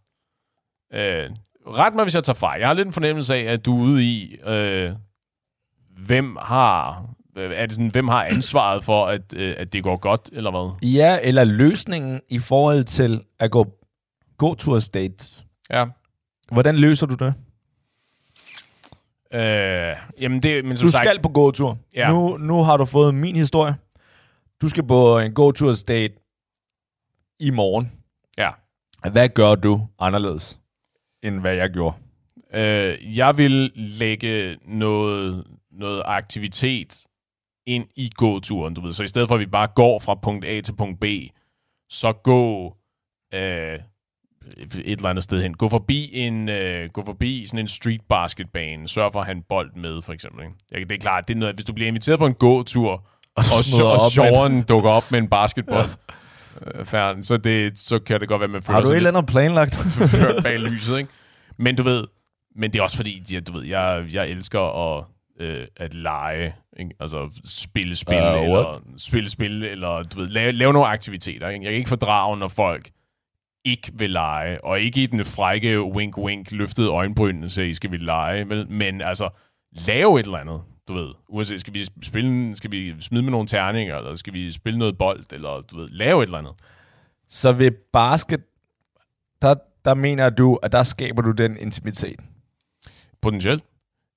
[0.94, 1.30] Øh,
[1.66, 2.59] ret mig, hvis jeg tager fejl.
[2.61, 4.36] Jeg har lidt en fornemmelse af, at du er ude i...
[4.46, 4.92] Øh,
[6.07, 7.05] hvem har
[7.36, 10.88] er det sådan, hvem har ansvaret for, at, øh, at det går godt, eller hvad?
[10.88, 13.66] Ja, eller løsningen i forhold til at gå
[14.38, 15.44] gå tour states.
[15.70, 15.86] Ja.
[16.53, 17.34] Hvordan løser du det?
[19.34, 21.78] Øh, jamen det, men som du sagt, skal på gåtur.
[21.94, 22.09] Ja.
[22.12, 23.74] Nu, nu har du fået min historie.
[24.62, 26.14] Du skal på en gåtur state
[27.40, 27.92] i morgen.
[28.38, 28.51] Ja.
[29.12, 30.59] Hvad gør du anderledes,
[31.22, 31.96] end hvad jeg gjorde?
[32.55, 35.44] Øh, jeg vil lægge noget,
[35.80, 37.06] noget aktivitet
[37.66, 38.92] ind i gåturen, du ved.
[38.92, 41.04] Så i stedet for, at vi bare går fra punkt A til punkt B,
[41.90, 42.76] så gå
[43.34, 43.78] øh,
[44.84, 45.54] et eller andet sted hen.
[45.54, 48.88] Gå forbi en, øh, gå forbi sådan en street basketbane.
[48.88, 50.44] Sørg for at have en bold med, for eksempel.
[50.74, 50.88] Ikke?
[50.88, 52.90] Det er klart, det er noget, hvis du bliver inviteret på en gåtur,
[53.36, 53.44] og,
[53.82, 55.88] og, og sjoveren dukker op med en basketball,
[56.60, 56.78] ja.
[56.78, 59.10] øh, færden, så, det, så kan det godt være, man føler Har du et eller
[59.10, 59.78] andet planlagt?
[60.42, 61.10] bag lyset, ikke?
[61.56, 62.06] Men du ved,
[62.56, 65.04] men det er også fordi, ja, du ved, jeg, jeg elsker at,
[65.41, 66.95] øh, at lege, ikke?
[67.01, 71.49] altså spille spil, uh, eller spille spil, eller du ved, lave, lave nogle aktiviteter.
[71.49, 71.64] Ikke?
[71.64, 72.91] Jeg kan ikke fordrage, når folk
[73.64, 77.97] ikke vil lege, og ikke i den frække wink-wink løftede øjenbryn, så I skal vi
[77.97, 78.70] lege, vel?
[78.70, 79.28] men altså,
[79.86, 81.14] lave et eller andet, du ved.
[81.28, 84.99] Uanset, skal vi spille, skal vi smide med nogle terninger, eller skal vi spille noget
[84.99, 86.53] bold, eller du ved, lave et eller andet.
[87.28, 88.41] Så ved basket,
[89.43, 92.20] der, der mener du, at der skaber du den intimitet?
[93.22, 93.64] Potentielt.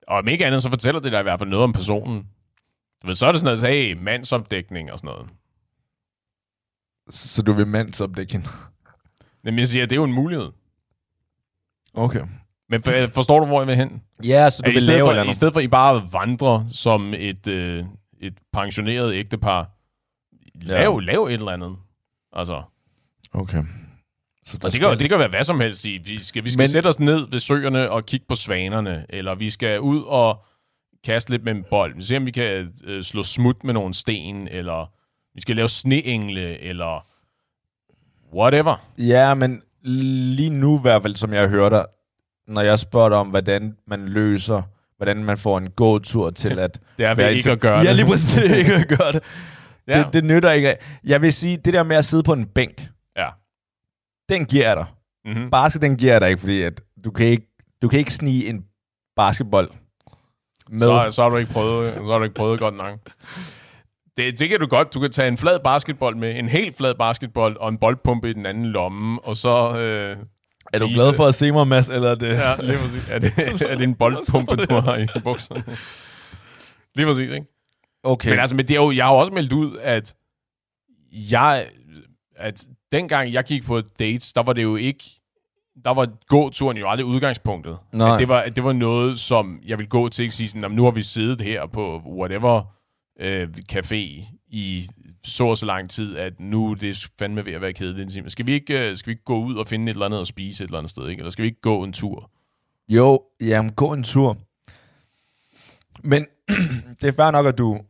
[0.08, 2.26] Og om ikke andet, så fortæller det dig i hvert fald noget om personen.
[3.02, 5.26] Du ved, så er det sådan noget, hey, mandsopdækning og sådan noget.
[7.10, 8.44] Så du vil mandsopdækning?
[9.44, 10.50] Jamen, jeg siger, det er jo en mulighed.
[11.94, 12.20] Okay.
[12.68, 14.02] Men for, forstår du, hvor jeg vil hen?
[14.24, 17.46] Ja, så du vil lave for, I stedet for, at I bare vandrer som et,
[17.46, 17.84] øh,
[18.20, 19.70] et pensioneret ægtepar,
[20.54, 21.12] lav, ja.
[21.12, 21.76] lav et eller andet.
[22.32, 22.62] Altså.
[23.32, 23.64] Okay.
[24.46, 25.84] Så og det, kan, det kan være hvad som helst.
[25.84, 26.68] Vi skal, vi skal Men...
[26.68, 30.44] sætte os ned ved søerne og kigge på svanerne, eller vi skal ud og
[31.04, 31.94] kaste lidt med en bold.
[31.96, 34.90] Vi ser, om vi kan øh, slå smut med nogle sten, eller
[35.34, 37.06] vi skal lave sneengle, eller
[38.34, 38.86] whatever.
[38.98, 41.84] Ja, men lige nu i hvert fald, som jeg hørte dig,
[42.48, 44.62] når jeg spørger dig om, hvordan man løser,
[44.96, 46.80] hvordan man får en gåtur til at...
[46.98, 47.84] det er vel ikke at gøre det.
[47.84, 49.22] Ja, lige præcis ikke at gøre det.
[49.88, 49.98] ja.
[49.98, 50.12] det.
[50.12, 50.76] Det nytter ikke.
[51.04, 52.88] Jeg vil sige, det der med at sidde på en bænk.
[54.28, 54.86] Den giver jeg dig.
[55.24, 55.50] Mm-hmm.
[55.50, 57.46] Basket, den giver jeg dig ikke, fordi at du kan ikke,
[57.82, 58.64] du kan ikke snige en
[59.16, 59.68] basketball
[60.68, 60.80] med.
[60.80, 62.98] Så, så, har du ikke prøvet, så har du ikke prøvet godt nok.
[64.16, 64.94] Det, det kan du godt.
[64.94, 68.32] Du kan tage en flad basketball med, en helt flad basketball og en boldpumpe i
[68.32, 69.78] den anden lomme, og så...
[69.78, 70.16] Øh,
[70.72, 72.28] er du glad for at se mig, Mads, eller er det...
[72.28, 73.08] Ja, lige præcis.
[73.10, 73.32] Er det,
[73.70, 75.64] er det en boldpumpe, du har i bukserne?
[76.94, 77.46] Lige præcis, ikke?
[78.02, 78.30] Okay.
[78.30, 80.14] Men altså, men det er jo, jeg har jo også meldt ud, at
[81.12, 81.68] jeg,
[82.36, 85.04] at dengang jeg gik på dates, der var det jo ikke,
[85.84, 87.78] der var gåturen jo aldrig udgangspunktet.
[87.92, 88.14] Nej.
[88.14, 90.84] At det, var, det var noget, som jeg vil gå til, ikke sige sådan, nu
[90.84, 92.62] har vi siddet her på whatever
[93.20, 94.86] øh, café i
[95.24, 98.32] så og så lang tid, at nu er det fandme ved at være kedeligt.
[98.32, 100.26] Skal vi, ikke, øh, skal vi ikke gå ud og finde et eller andet og
[100.26, 101.20] spise et eller andet sted, ikke?
[101.20, 102.30] Eller skal vi ikke gå en tur?
[102.88, 104.38] Jo, jamen gå en tur.
[106.02, 106.26] Men
[107.00, 107.80] det er fair nok, at du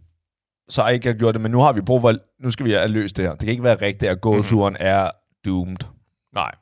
[0.68, 2.88] så ikke har gjort det, men nu har vi brug for, nu skal vi have
[2.88, 3.30] løst det her.
[3.30, 4.86] Det kan ikke være rigtigt, at gåturen mm-hmm.
[4.86, 5.10] er
[5.44, 5.76] doomed.
[6.32, 6.54] Nej.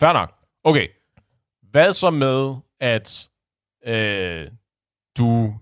[0.00, 0.34] Fair nok.
[0.64, 0.88] Okay.
[1.70, 3.28] Hvad så med, at
[3.86, 4.48] øh,
[5.18, 5.54] du,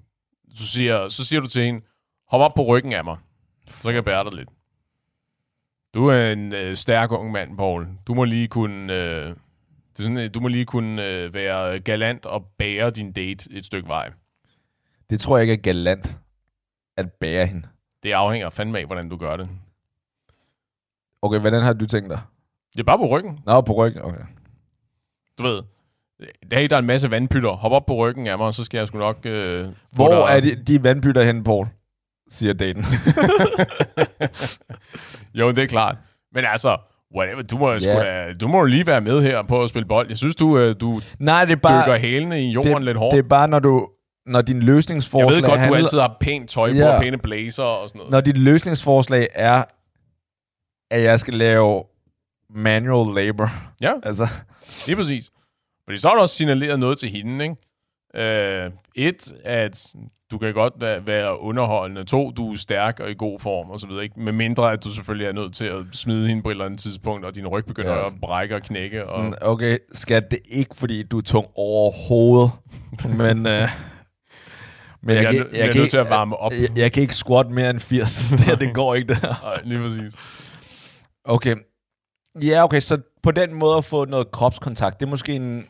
[0.58, 1.80] du siger, så siger du til hende,
[2.28, 3.16] hop op på ryggen af mig,
[3.68, 4.48] så kan jeg bære dig lidt.
[5.94, 7.88] Du er en øh, stærk ung mand, Paul.
[8.06, 9.26] Du må lige kunne, øh,
[9.96, 13.66] det er sådan, du må lige kunne øh, være galant og bære din date et
[13.66, 14.10] stykke vej.
[15.10, 16.18] Det tror jeg ikke er galant
[16.96, 17.68] at bære hende.
[18.02, 19.48] Det afhænger fandme af, hvordan du gør det.
[21.22, 22.20] Okay, hvordan har du tænkt dig?
[22.72, 23.40] Det er bare på ryggen.
[23.46, 24.20] Nå, på ryggen, okay.
[25.38, 25.62] Du ved,
[26.50, 27.50] der er en masse vandpytter.
[27.50, 29.16] Hop op på ryggen af mig, så skal jeg sgu nok...
[29.24, 31.66] Øh, Hvor er de, de vandpytter hen, Paul?
[32.28, 32.84] Siger daten.
[35.40, 35.96] jo, det er klart.
[36.32, 36.76] Men altså,
[37.16, 37.82] whatever, du må, yeah.
[37.82, 40.08] da, du må lige være med her på at spille bold.
[40.08, 42.96] Jeg synes, du, øh, du Nej, det er bare, dykker hælene i jorden det, lidt
[42.96, 43.12] hårdt.
[43.12, 43.88] Det er bare, når du
[44.30, 45.34] når din løsningsforslag...
[45.34, 47.88] Jeg ved godt, handler, du altid har pænt tøj på ja, og pæne blazer og
[47.88, 48.10] sådan noget.
[48.10, 49.64] Når dit løsningsforslag er,
[50.90, 51.84] at jeg skal lave
[52.50, 53.50] manual labor.
[53.80, 54.28] Ja, altså.
[54.86, 55.30] lige præcis.
[55.84, 57.56] Fordi så har du også signaleret noget til hende, ikke?
[58.14, 59.94] Uh, et, at
[60.30, 62.04] du kan godt være, underholdende.
[62.04, 64.02] To, du er stærk og i god form, og så videre.
[64.02, 64.20] Ikke?
[64.20, 66.80] Med mindre, at du selvfølgelig er nødt til at smide hende på et eller andet
[66.80, 69.06] tidspunkt, og din ryg begynder ja, at brække og knække.
[69.06, 69.10] Og...
[69.10, 72.50] Sådan, okay, skat, det er ikke, fordi du er tung overhovedet.
[73.18, 73.46] men...
[73.46, 73.70] Uh...
[75.02, 76.52] Men jeg, jeg, jeg, jeg, kan nødt til at varme op.
[76.52, 78.30] Jeg, jeg kan ikke squat mere end 80.
[78.30, 79.42] det, det går ikke, det her.
[79.42, 80.14] Nej, lige præcis.
[81.24, 81.56] Okay.
[82.42, 85.64] Ja, okay, så på den måde at få noget kropskontakt, det er måske en...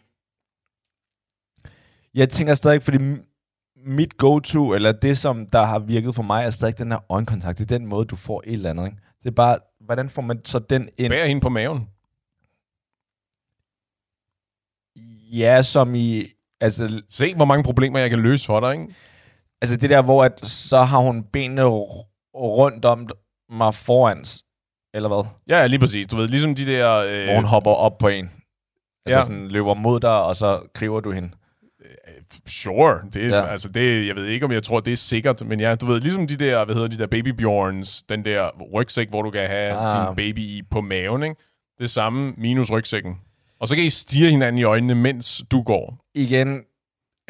[2.14, 2.98] Jeg tænker stadig, fordi
[3.86, 7.58] mit go-to, eller det, som der har virket for mig, er stadig den her øjenkontakt.
[7.58, 8.98] Det er den måde, du får et eller andet, ikke?
[9.22, 11.12] Det er bare, hvordan får man så den ind?
[11.12, 11.88] Bærer hende på maven.
[15.32, 16.26] Ja, som i...
[16.60, 18.94] Altså, Se, hvor mange problemer jeg kan løse for dig, ikke?
[19.62, 21.64] Altså det der, hvor at, så har hun benene
[22.34, 23.08] rundt om
[23.50, 24.24] mig foran,
[24.94, 25.24] eller hvad?
[25.48, 26.06] Ja, lige præcis.
[26.06, 26.94] Du ved, ligesom de der...
[26.96, 27.24] Øh...
[27.24, 28.30] Hvor hun hopper op på en.
[29.06, 29.22] Altså ja.
[29.22, 31.30] sådan løber mod dig, og så kriver du hende.
[31.84, 33.00] Øh, sure.
[33.12, 33.46] Det, ja.
[33.46, 36.00] altså det, jeg ved ikke, om jeg tror, det er sikkert, men ja, du ved,
[36.00, 39.46] ligesom de der, hvad hedder de der Baby Bjorns, den der rygsæk, hvor du kan
[39.46, 40.06] have ah.
[40.06, 41.36] din baby i på maven, ikke?
[41.78, 43.18] Det samme minus rygsækken.
[43.60, 46.04] Og så kan I stige hinanden i øjnene, mens du går.
[46.14, 46.64] Igen,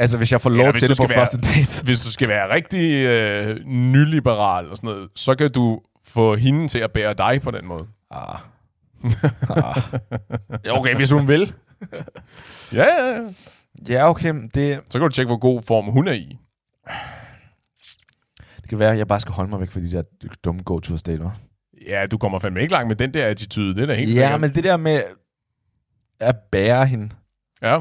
[0.01, 1.83] Altså, hvis jeg får lov ja, til det på være, første date.
[1.87, 6.69] Hvis du skal være rigtig øh, nyliberal og sådan noget, så kan du få hende
[6.69, 7.87] til at bære dig på den måde.
[8.11, 8.39] Ah.
[9.49, 9.83] ah.
[10.79, 11.55] okay, hvis hun vil.
[12.73, 13.23] ja, ja, ja.
[13.89, 14.35] Ja, okay.
[14.55, 14.81] Det...
[14.91, 16.39] Så kan du tjekke, hvor god form hun er i.
[18.57, 20.03] Det kan være, at jeg bare skal holde mig væk fra de der
[20.45, 21.31] dumme go-to-stater.
[21.89, 23.75] Ja, du kommer fandme ikke langt med den der attitude.
[23.75, 24.41] Det er da helt Ja, sikkert.
[24.41, 25.03] men det der med
[26.21, 27.11] at bære hende.
[27.63, 27.79] Ja.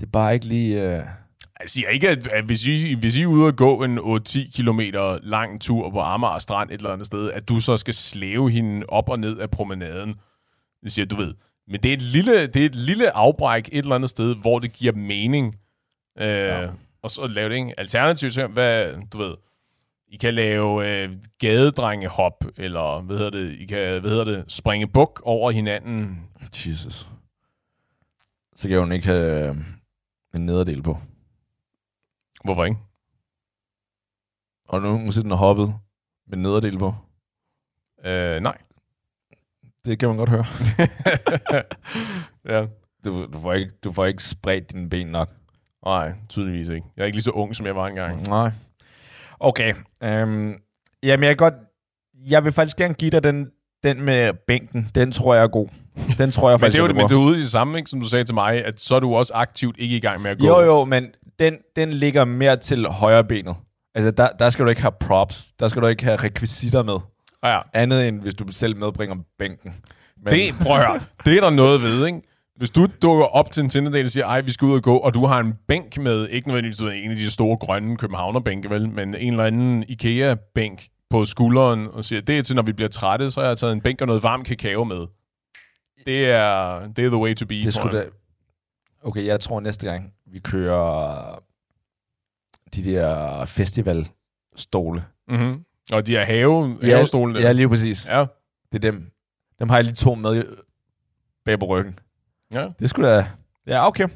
[0.00, 0.98] Det er bare ikke lige...
[0.98, 1.21] Uh...
[1.62, 4.62] Jeg siger ikke, at, at hvis, I, hvis I er ude og gå en 8-10
[4.62, 4.80] km
[5.22, 8.86] lang tur på Amager Strand et eller andet sted, at du så skal slæve hende
[8.88, 10.14] op og ned af promenaden.
[10.84, 11.34] Det siger du ved.
[11.68, 14.58] Men det er et lille, det er et lille afbræk et eller andet sted, hvor
[14.58, 15.54] det giver mening.
[16.18, 16.68] Øh, ja.
[17.02, 17.80] Og så lave det, ikke?
[17.80, 19.34] Alternativt, så, hvad, du ved,
[20.08, 24.86] I kan lave øh, gadedrengehop, eller hvad hedder det, I kan, hvad hedder det, springe
[24.86, 26.20] buk over hinanden.
[26.66, 27.08] Jesus.
[28.56, 29.56] Så kan hun ikke have øh,
[30.34, 30.98] en nederdel på.
[32.44, 32.76] Hvorfor ikke?
[34.68, 35.74] Og nu måske den har hoppet
[36.28, 36.94] med nederdel på.
[38.04, 38.58] Øh, nej.
[39.86, 40.46] Det kan man godt høre.
[42.54, 42.66] ja.
[43.04, 45.30] Du, du, får ikke, du får ikke spredt dine ben nok.
[45.86, 46.86] Nej, tydeligvis ikke.
[46.96, 48.28] Jeg er ikke lige så ung, som jeg var engang.
[48.28, 48.50] Nej.
[49.40, 49.74] Okay.
[50.02, 50.54] Øhm,
[51.02, 51.54] jamen, jeg godt...
[52.14, 53.50] Jeg vil faktisk gerne give dig den,
[53.82, 54.90] den med bænken.
[54.94, 55.68] Den tror jeg er god.
[56.18, 57.78] Den tror jeg faktisk, men det er jo, men det er ude i det samme,
[57.78, 60.22] ikke, som du sagde til mig, at så er du også aktivt ikke i gang
[60.22, 60.46] med at gå.
[60.46, 63.54] Jo, jo, men den, den ligger mere til højre benet.
[63.94, 65.52] Altså, der, der skal du ikke have props.
[65.52, 66.98] Der skal du ikke have rekvisitter med.
[67.42, 67.80] Ah, ja.
[67.80, 69.74] Andet end, hvis du selv medbringer bænken.
[70.24, 70.34] Men...
[70.34, 71.00] Det, prøv at høre.
[71.24, 72.22] Det er der noget ved, ikke?
[72.56, 74.96] Hvis du dukker op til en Tinder-date og siger, ej, vi skal ud og gå,
[74.96, 78.88] og du har en bænk med, ikke nødvendigvis en af de store grønne københavnerbænke, vel,
[78.88, 82.88] men en eller anden IKEA-bænk på skulderen, og siger, det er til, når vi bliver
[82.88, 85.06] trætte, så har jeg taget en bænk og noget varm kakao med.
[86.06, 87.54] Det er, det er the way to be.
[87.54, 88.04] Det skulle da...
[89.02, 91.42] Okay, jeg tror næste gang, vi kører
[92.74, 95.04] de der festivalstole.
[95.28, 95.64] Mm-hmm.
[95.92, 97.38] Og de her have, havestolene.
[97.38, 98.08] Ja, ja, lige præcis.
[98.08, 98.26] Ja.
[98.72, 99.10] Det er dem.
[99.58, 100.44] Dem har jeg lige to med
[101.44, 101.98] bag på ryggen.
[102.54, 102.68] Ja.
[102.78, 103.26] Det skulle da...
[103.66, 104.08] Ja, okay.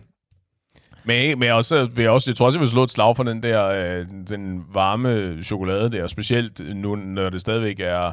[1.05, 3.23] Men, men også, vil jeg, også, jeg tror også, jeg vil slå et slag for
[3.23, 8.13] den der øh, den varme chokolade der, specielt nu, når det stadigvæk er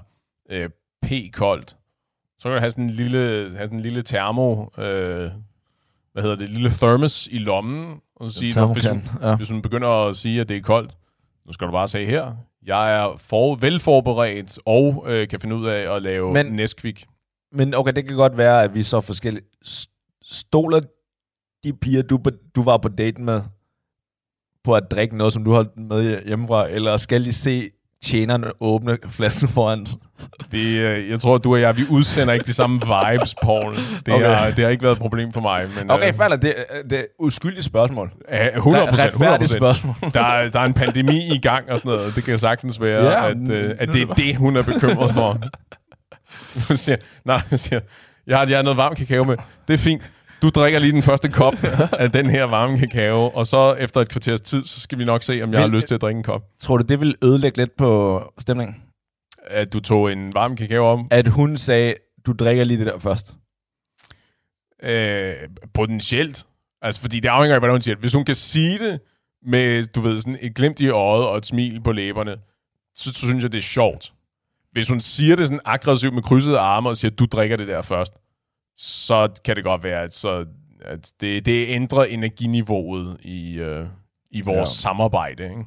[0.49, 0.69] øh,
[1.01, 1.75] p-koldt.
[2.39, 5.31] Så kan du have sådan en lille, have sådan en lille termo, øh,
[6.14, 9.36] hvad hedder det, lille thermos i lommen, og så sige, når, hvis, hun, ja.
[9.36, 10.97] hvis hun begynder at sige, at det er koldt,
[11.45, 12.36] nu skal du bare sige her,
[12.66, 17.05] jeg er for, velforberedt og øh, kan finde ud af at lave men, Nesquik.
[17.51, 19.45] Men okay, det kan godt være, at vi så forskellige.
[20.24, 20.80] Stoler
[21.64, 22.20] de piger, du,
[22.55, 23.41] du var på date med,
[24.64, 27.70] på at drikke noget, som du har med hjemmefra, eller skal de se
[28.03, 29.88] tjenerne åbne flasken foran?
[30.51, 33.76] Det, øh, jeg tror, du og jeg, vi udsender ikke de samme vibes, Paul.
[33.76, 34.26] Det, okay.
[34.26, 35.65] har, det har ikke været et problem for mig.
[35.78, 36.55] Men, okay, øh, falder det,
[36.89, 38.11] det er uskyldigt spørgsmål.
[38.55, 39.11] 100 procent.
[39.11, 39.95] 100 spørgsmål.
[40.01, 42.15] der, der er en pandemi i gang og sådan noget.
[42.15, 45.38] Det kan sagtens være, ja, at, øh, at det er det, hun er bekymret for.
[46.76, 47.80] siger, nej, siger,
[48.28, 49.38] jeg har, jeg har noget varm kakao med.
[49.67, 50.01] Det er fint.
[50.41, 51.53] Du drikker lige den første kop
[51.99, 55.24] af den her varme kakao, og så efter et kvarters tid, så skal vi nok
[55.24, 56.41] se, om jeg Men, har lyst til at drikke en kop.
[56.61, 58.76] Tror du, det vil ødelægge lidt på stemningen?
[59.47, 61.07] At du tog en varm kakao om?
[61.11, 63.35] At hun sagde, du drikker lige det der først?
[64.83, 65.35] Øh,
[65.73, 66.45] potentielt.
[66.81, 67.95] Altså, fordi det afhænger af, hvad hun siger.
[67.95, 68.99] Hvis hun kan sige det
[69.45, 72.37] med, du ved, sådan et glimt i øjet og et smil på læberne,
[72.95, 74.13] så, så synes jeg, det er sjovt.
[74.71, 77.81] Hvis hun siger det sådan aggressivt med krydsede arme og siger, du drikker det der
[77.81, 78.13] først,
[78.77, 80.45] så kan det godt være, at, så,
[80.81, 83.85] at det, det ændrer energiniveauet i, øh,
[84.31, 84.81] i vores ja.
[84.81, 85.43] samarbejde.
[85.43, 85.65] Ikke?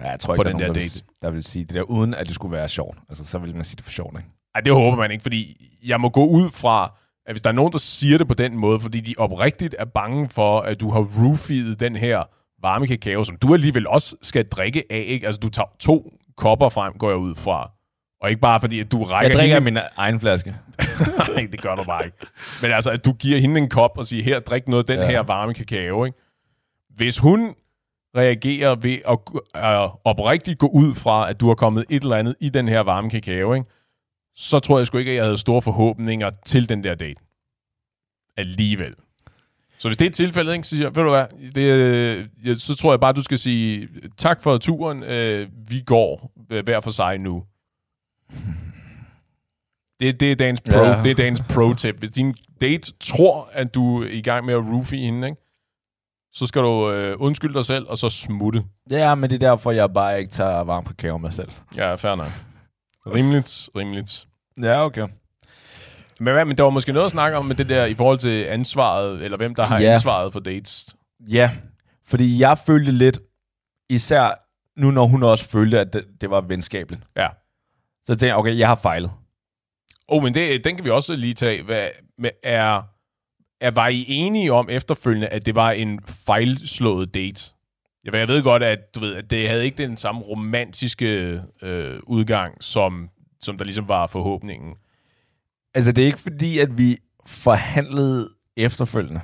[0.00, 0.94] Ja, jeg tror ikke, på den der, der, date.
[0.94, 2.98] Vil, der vil sige det der, uden at det skulle være sjovt.
[3.08, 4.28] Altså, så vil man sige det for sjovt, ikke?
[4.54, 6.92] Ej, det håber man ikke, fordi jeg må gå ud fra,
[7.26, 9.84] at hvis der er nogen, der siger det på den måde, fordi de oprigtigt er
[9.84, 12.24] bange for, at du har roofiet den her
[12.62, 15.26] varme kakao, som du alligevel også skal drikke af, ikke?
[15.26, 17.70] Altså, du tager to kopper frem, går jeg ud fra.
[18.20, 19.70] Og ikke bare fordi, at du rækker Jeg drikker hende...
[19.70, 20.54] min egen flaske.
[21.34, 22.16] Nej, det gør du bare ikke.
[22.62, 25.04] Men altså, at du giver hende en kop og siger, her, drik noget af den
[25.04, 25.10] ja.
[25.10, 26.04] her varme kakao.
[26.04, 26.18] Ikke?
[26.96, 27.54] Hvis hun
[28.16, 29.18] reagerer ved at
[29.88, 32.80] uh, oprigtigt gå ud fra, at du har kommet et eller andet i den her
[32.80, 33.66] varme kakao, ikke?
[34.36, 37.20] så tror jeg sgu ikke, at jeg havde store forhåbninger til den der date.
[38.36, 38.94] Alligevel.
[39.78, 41.62] Så hvis det er et tilfælde, ikke, så siger jeg, ved du hvad, det,
[42.44, 46.32] øh, så tror jeg bare, du skal sige, tak for turen, øh, vi går
[46.64, 47.44] hver for sig nu.
[50.00, 51.02] Det, det, er dagens pro, ja.
[51.02, 51.98] det er dagens pro-tip.
[51.98, 55.43] Hvis din date tror, at du er i gang med at roofie hende, ikke?
[56.34, 58.64] Så skal du øh, undskylde dig selv, og så smutte.
[58.90, 61.50] Ja, men det er derfor, jeg bare ikke tager varm kakao med selv.
[61.76, 62.30] Ja, fair nok.
[63.06, 64.26] Rimeligt, rimeligt.
[64.62, 65.08] Ja, okay.
[66.20, 68.18] Men, hvad, men der var måske noget at snakke om med det der i forhold
[68.18, 69.94] til ansvaret, eller hvem der har ja.
[69.94, 70.96] ansvaret for dates.
[71.28, 71.50] Ja,
[72.06, 73.18] fordi jeg følte lidt,
[73.88, 74.44] især
[74.80, 77.02] nu når hun også følte, at det, det var venskabeligt.
[77.16, 77.28] Ja.
[78.04, 79.10] Så jeg tænkte okay, jeg har fejlet.
[80.08, 81.62] Oh, men det, den kan vi også lige tage.
[81.62, 82.82] Hvad, med, er,
[83.64, 87.44] er, var I enige om efterfølgende, at det var en fejlslået date?
[88.04, 92.00] Jeg, jeg ved godt, at, du ved, at det havde ikke den samme romantiske øh,
[92.02, 93.08] udgang, som,
[93.40, 94.74] som der ligesom var forhåbningen.
[95.74, 99.20] Altså, det er ikke fordi, at vi forhandlede efterfølgende.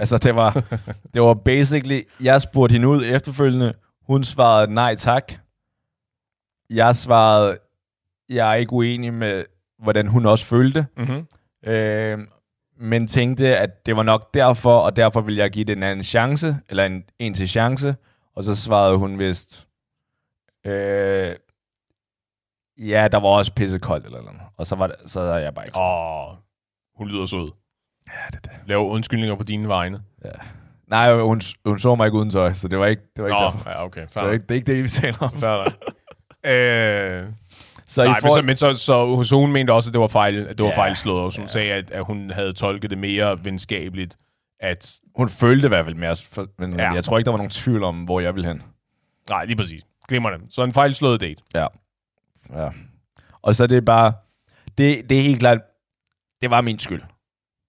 [0.00, 0.52] altså, det var,
[1.14, 3.72] det var basically, jeg spurgte hende ud efterfølgende,
[4.06, 5.32] hun svarede nej tak.
[6.70, 7.56] Jeg svarede,
[8.28, 9.44] jeg er ikke uenig med,
[9.78, 10.86] hvordan hun også følte.
[10.96, 11.26] Mm-hmm.
[11.72, 12.18] Øh,
[12.82, 16.04] men tænkte, at det var nok derfor, og derfor ville jeg give det en anden
[16.04, 17.96] chance, eller en, en til chance.
[18.36, 19.68] Og så svarede hun vist,
[20.66, 21.34] øh,
[22.78, 24.40] ja, der var også pisse koldt eller noget.
[24.56, 26.36] Og så var det, så er jeg bare ikke Åh,
[26.96, 27.52] hun lyder sød.
[28.08, 28.50] Ja, det er det.
[28.66, 30.02] Lav undskyldninger på dine vegne.
[30.24, 30.30] Ja.
[30.86, 33.22] Nej, hun, hun så mig ikke uden tøj, så det var ikke det.
[33.22, 33.70] Var ikke Nå, derfor.
[33.70, 34.00] ja, okay.
[34.00, 35.32] Det, var ikke, det er ikke det, vi taler om.
[36.50, 37.32] øh,
[37.92, 38.42] så Nej, i for...
[38.42, 40.70] men, så, men så, så, hun mente også, at det var, fejl, at det var
[40.70, 41.48] ja, fejlslået, og hun ja.
[41.48, 44.16] sagde, at, at hun havde tolket det mere venskabeligt.
[44.60, 45.00] At...
[45.16, 46.16] Hun følte i hvert fald mere,
[46.58, 46.92] men ja.
[46.92, 48.62] jeg tror ikke, der var nogen tvivl om, hvor jeg ville hen.
[49.30, 49.82] Nej, lige præcis.
[50.08, 50.40] Glemmer det.
[50.50, 51.42] Så en fejlslået date.
[51.54, 51.66] Ja.
[52.54, 52.68] ja.
[53.42, 54.12] Og så er det bare,
[54.78, 55.58] det, det er helt klart,
[56.40, 57.02] det var min skyld.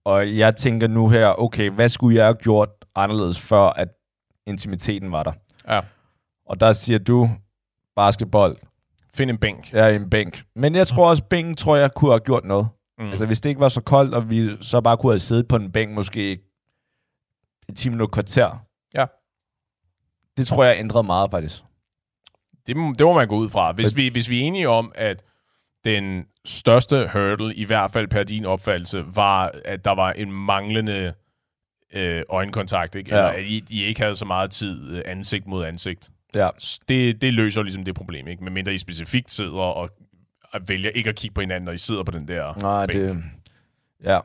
[0.05, 3.87] Og jeg tænker nu her, okay, hvad skulle jeg have gjort anderledes, før at
[4.47, 5.33] intimiteten var der?
[5.67, 5.81] Ja.
[6.45, 7.29] Og der siger du,
[7.95, 8.55] basketball,
[9.15, 9.73] Find en bænk.
[9.73, 10.43] Ja, en bænk.
[10.55, 12.67] Men jeg tror også, bænken tror jeg kunne have gjort noget.
[12.97, 13.09] Mm.
[13.09, 15.55] Altså, hvis det ikke var så koldt, og vi så bare kunne have siddet på
[15.55, 16.39] en bænk måske
[17.69, 18.65] en 10 minutter kvarter.
[18.93, 19.05] Ja.
[20.37, 21.63] Det tror jeg ændrede meget, faktisk.
[22.67, 23.71] Det, det må man gå ud fra.
[23.71, 25.23] Hvis vi, hvis vi er enige om, at
[25.85, 31.13] den største hurdle, i hvert fald per din opfattelse, var, at der var en manglende
[31.93, 33.11] øh, øjenkontakt, ikke?
[33.11, 36.09] Eller at I, I ikke havde så meget tid øh, ansigt mod ansigt.
[36.35, 36.49] Ja.
[36.89, 38.43] Det, det løser ligesom det problem, ikke?
[38.43, 39.89] Men mindre I specifikt sidder og
[40.67, 42.99] vælger ikke at kigge på hinanden, når I sidder på den der Nej, bænk.
[42.99, 43.23] det...
[44.03, 44.19] Ja.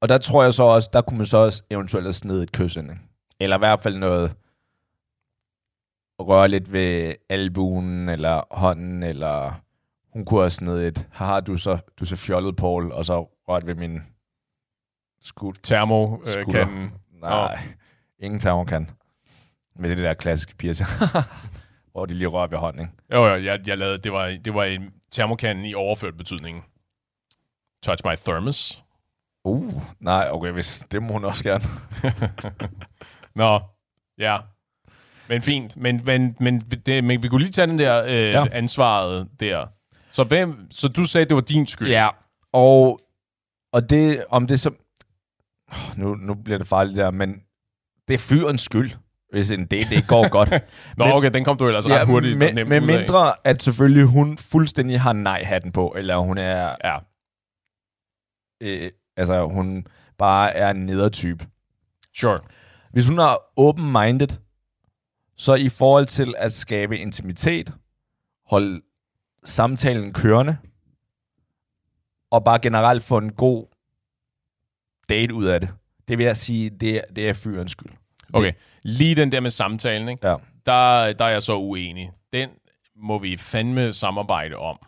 [0.00, 2.52] Og der tror jeg så også, der kunne man så også eventuelt have snedet et
[2.52, 2.90] kys ind.
[2.90, 3.02] ikke?
[3.40, 4.36] Eller i hvert fald noget
[6.20, 9.60] røre lidt ved albuen, eller hånden, eller
[10.12, 13.66] hun kunne have snedet et, haha, du så, du så fjollet, Paul, og så rørt
[13.66, 14.00] ved min
[15.20, 15.52] skud.
[15.62, 16.42] Termo-kanden.
[16.42, 16.86] Skulder.
[17.20, 17.58] Nej,
[18.18, 18.90] ingen termokan.
[19.78, 20.88] Med det der klassiske piercing.
[21.92, 22.92] Hvor de lige rører ved hånden, ikke?
[23.12, 26.64] Jo, jo, jeg, jeg lavede, det var, det var en termokanden i overført betydning.
[27.82, 28.82] Touch my thermos.
[29.44, 31.64] Uh, nej, okay, hvis, det må hun også gerne.
[33.34, 33.60] Nå,
[34.18, 34.38] ja.
[35.28, 35.76] Men fint.
[35.76, 38.46] Men, men, men, det, men vi kunne lige tage den der øh, Ja.
[38.52, 39.66] ansvaret der.
[40.10, 41.88] Så, hvem, så du sagde, det var din skyld?
[41.88, 42.08] Ja,
[42.52, 43.00] og,
[43.72, 44.70] og det, om det så...
[45.96, 47.42] Nu, nu bliver det farligt der, men
[48.08, 48.90] det er fyrens skyld,
[49.30, 50.50] hvis en date ikke går godt.
[50.96, 53.62] Nå, Men- okay, den kom du ellers ret hurtigt og med, nemt med mindre, at
[53.62, 56.98] selvfølgelig hun fuldstændig har nej-hatten på, eller hun er, Ja,
[58.60, 59.86] øh, altså hun
[60.18, 61.46] bare er en nedertype.
[62.16, 62.38] sure.
[62.92, 64.28] Hvis hun er open-minded,
[65.36, 67.72] så i forhold til at skabe intimitet,
[68.46, 68.80] holde
[69.44, 70.56] samtalen kørende,
[72.30, 73.66] og bare generelt få en god
[75.08, 75.68] date ud af det,
[76.08, 77.92] det vil jeg sige, det, er- det er fyrens skyld.
[78.32, 78.52] Okay,
[78.82, 80.28] lige den der med samtalen, ikke?
[80.28, 80.34] Ja.
[80.66, 82.10] Der, der er jeg så uenig.
[82.32, 82.48] Den
[82.96, 84.78] må vi fandme samarbejde om.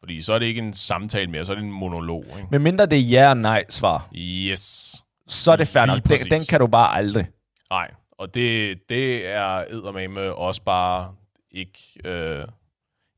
[0.00, 2.24] Fordi så er det ikke en samtale mere, så er det en monolog.
[2.26, 2.48] Ikke?
[2.50, 4.94] Men mindre det er ja og nej svar, Yes.
[5.28, 6.02] så er det fair Lige nok.
[6.02, 6.26] Den, præcis.
[6.30, 7.26] den kan du bare aldrig.
[7.70, 11.12] Nej, og det, det er eddermame også bare
[11.50, 12.44] ikke, øh,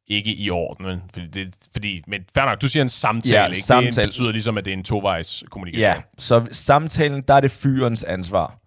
[0.06, 0.86] ikke i orden.
[0.86, 3.56] Men, fordi det, fordi, men fair nok, du siger en samtale, Ja, ikke?
[3.56, 4.08] Det samtale.
[4.08, 5.82] betyder ligesom, at det er en tovejs kommunikation.
[5.96, 8.58] Ja, så samtalen, der er det fyrens ansvar.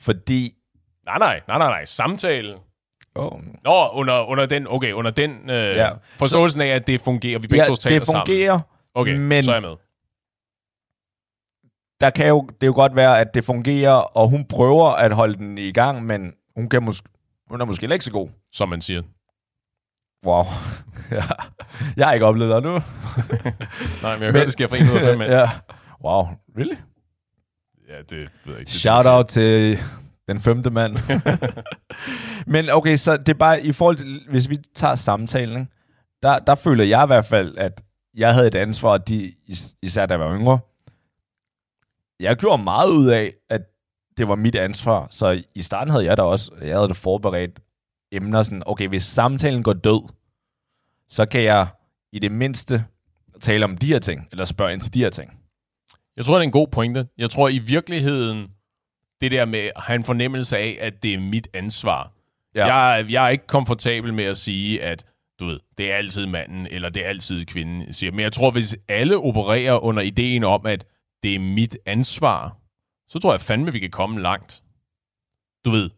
[0.00, 0.52] Fordi...
[1.06, 1.84] Nej, nej, nej, nej, nej.
[1.84, 2.56] Samtale.
[3.14, 5.90] Oh, Nå, under, under den, okay, under den øh, Ja.
[6.18, 7.38] forståelsen af, at det fungerer.
[7.38, 8.64] Vi begge ja, to taler det fungerer, sammen.
[8.94, 9.76] Okay, men- så er jeg med.
[12.00, 15.34] der kan jo, det jo godt være, at det fungerer, og hun prøver at holde
[15.36, 17.02] den i gang, men hun, kan mås-
[17.50, 18.28] hun er måske ikke så god.
[18.52, 19.02] Som man siger.
[20.26, 20.44] Wow.
[21.18, 21.22] ja.
[21.96, 22.72] Jeg har ikke oplevet det nu.
[24.02, 25.30] Nej, men jeg Men- det sker fra en ud af fem mænd.
[25.30, 25.50] ja.
[26.04, 26.26] Wow,
[26.58, 26.76] really?
[27.88, 28.70] Ja, det ved jeg ikke.
[28.70, 29.78] Det, Shout out til
[30.28, 30.96] den femte mand.
[32.52, 35.68] Men okay, så det er bare i forhold til, hvis vi tager samtalen,
[36.22, 37.80] der, der føler jeg i hvert fald, at
[38.14, 40.58] jeg havde et ansvar, og de, is- især da jeg var yngre.
[42.20, 43.62] Jeg gjorde meget ud af, at
[44.18, 47.60] det var mit ansvar, så i starten havde jeg da også, jeg havde det forberedt
[48.12, 50.08] emner sådan, okay, hvis samtalen går død,
[51.08, 51.66] så kan jeg
[52.12, 52.84] i det mindste
[53.40, 55.40] tale om de her ting, eller spørge ind til de her ting.
[56.16, 57.08] Jeg tror, det er en god pointe.
[57.18, 58.50] Jeg tror i virkeligheden,
[59.20, 62.12] det der med at have en fornemmelse af, at det er mit ansvar.
[62.54, 62.74] Ja.
[62.74, 65.06] Jeg, jeg er ikke komfortabel med at sige, at
[65.40, 68.10] du ved, det er altid manden, eller det er altid kvinden, siger.
[68.10, 70.86] Men jeg tror, hvis alle opererer under ideen om, at
[71.22, 72.56] det er mit ansvar,
[73.08, 74.62] så tror jeg fandme, vi kan komme langt.
[75.64, 75.90] Du ved,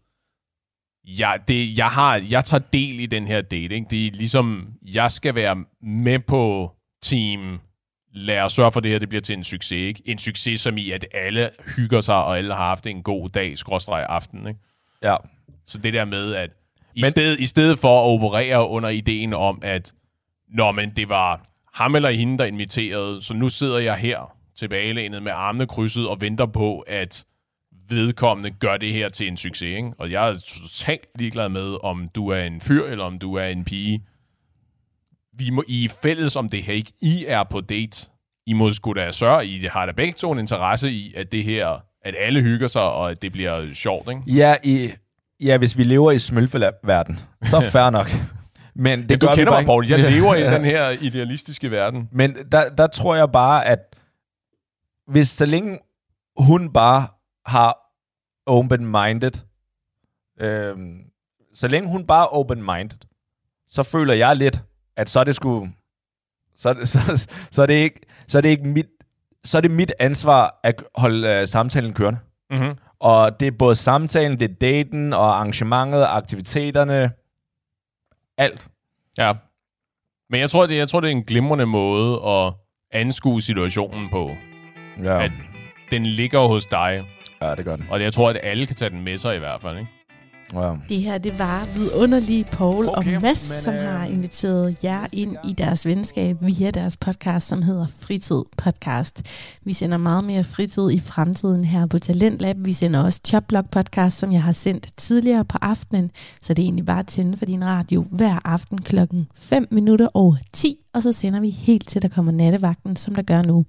[1.05, 3.75] jeg, det, jeg, har, jeg tager del i den her date.
[3.75, 3.87] Ikke?
[3.91, 7.61] Det er ligesom, jeg skal være med på team
[8.13, 9.73] lad os sørge for, at det her det bliver til en succes.
[9.73, 10.03] Ikke?
[10.05, 13.59] En succes som i, at alle hygger sig, og alle har haft en god dag,
[13.59, 14.47] skråstreg aften.
[14.47, 14.61] Ikke?
[15.03, 15.17] Ja.
[15.67, 16.51] Så det der med, at
[16.95, 19.93] i, Men- stedet, i stedet for at operere under ideen om, at
[20.49, 25.23] Nå, men det var ham eller hende, der inviterede, så nu sidder jeg her tilbagelænet
[25.23, 27.25] med armene krydset og venter på, at
[27.89, 29.63] vedkommende gør det her til en succes.
[29.77, 29.93] Ikke?
[29.99, 33.45] Og jeg er totalt ligeglad med, om du er en fyr, eller om du er
[33.45, 34.05] en pige.
[35.39, 36.93] Vi må I er fælles om det her, ikke?
[37.01, 38.09] I er på date.
[38.47, 41.45] I må sgu da sørge, I har da begge to en interesse i, at det
[41.45, 44.23] her, at alle hygger sig, og at det bliver sjovt, ikke?
[44.27, 44.91] Ja, i,
[45.41, 48.11] ja hvis vi lever i smølfelab-verden, så er fair nok.
[48.75, 49.89] Men det Det du gør kender mig, Paul.
[49.89, 52.09] Jeg lever i den her idealistiske verden.
[52.13, 53.79] Men der, der tror jeg bare, at
[55.07, 55.79] hvis så længe
[56.37, 57.07] hun bare
[57.47, 57.79] har
[58.47, 59.31] open-minded,
[60.41, 60.99] øhm,
[61.55, 62.99] så længe hun bare er open-minded,
[63.71, 64.61] så føler jeg lidt,
[64.99, 65.69] at så er det sgu,
[66.57, 68.87] så, så, så er det ikke, så er det ikke mit,
[69.45, 72.19] så er det mit ansvar at holde øh, samtalen kørende.
[72.51, 72.75] Mm-hmm.
[73.01, 77.11] Og det er både samtalen, det er daten og arrangementet, aktiviteterne,
[78.39, 78.69] alt.
[79.19, 79.33] Ja.
[80.31, 82.53] Men jeg tror, det, jeg tror, det er en glimrende måde at
[82.91, 84.31] anskue situationen på.
[85.03, 85.33] Ja, At
[85.91, 87.05] den ligger hos dig,
[87.43, 87.87] ja det gør den.
[87.91, 89.79] og jeg tror, at alle kan tage den med sig i hvert fald.
[89.79, 89.91] Ikke?
[90.55, 90.77] Wow.
[90.89, 93.81] Det her, det var vidunderlige Paul okay, og Mads, men, som øh...
[93.81, 99.23] har inviteret jer ind i deres venskab via deres podcast, som hedder Fritid Podcast.
[99.65, 102.57] Vi sender meget mere fritid i fremtiden her på Talentlab.
[102.59, 106.11] Vi sender også Choplock Podcast, som jeg har sendt tidligere på aftenen,
[106.43, 110.09] så det er egentlig bare at tænde for din radio hver aften klokken 5 minutter
[110.15, 113.65] over 10, og så sender vi helt til, der kommer nattevagten, som der gør nu.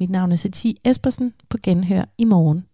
[0.00, 2.64] Mit navn er Satie Espersen på Genhør i morgen.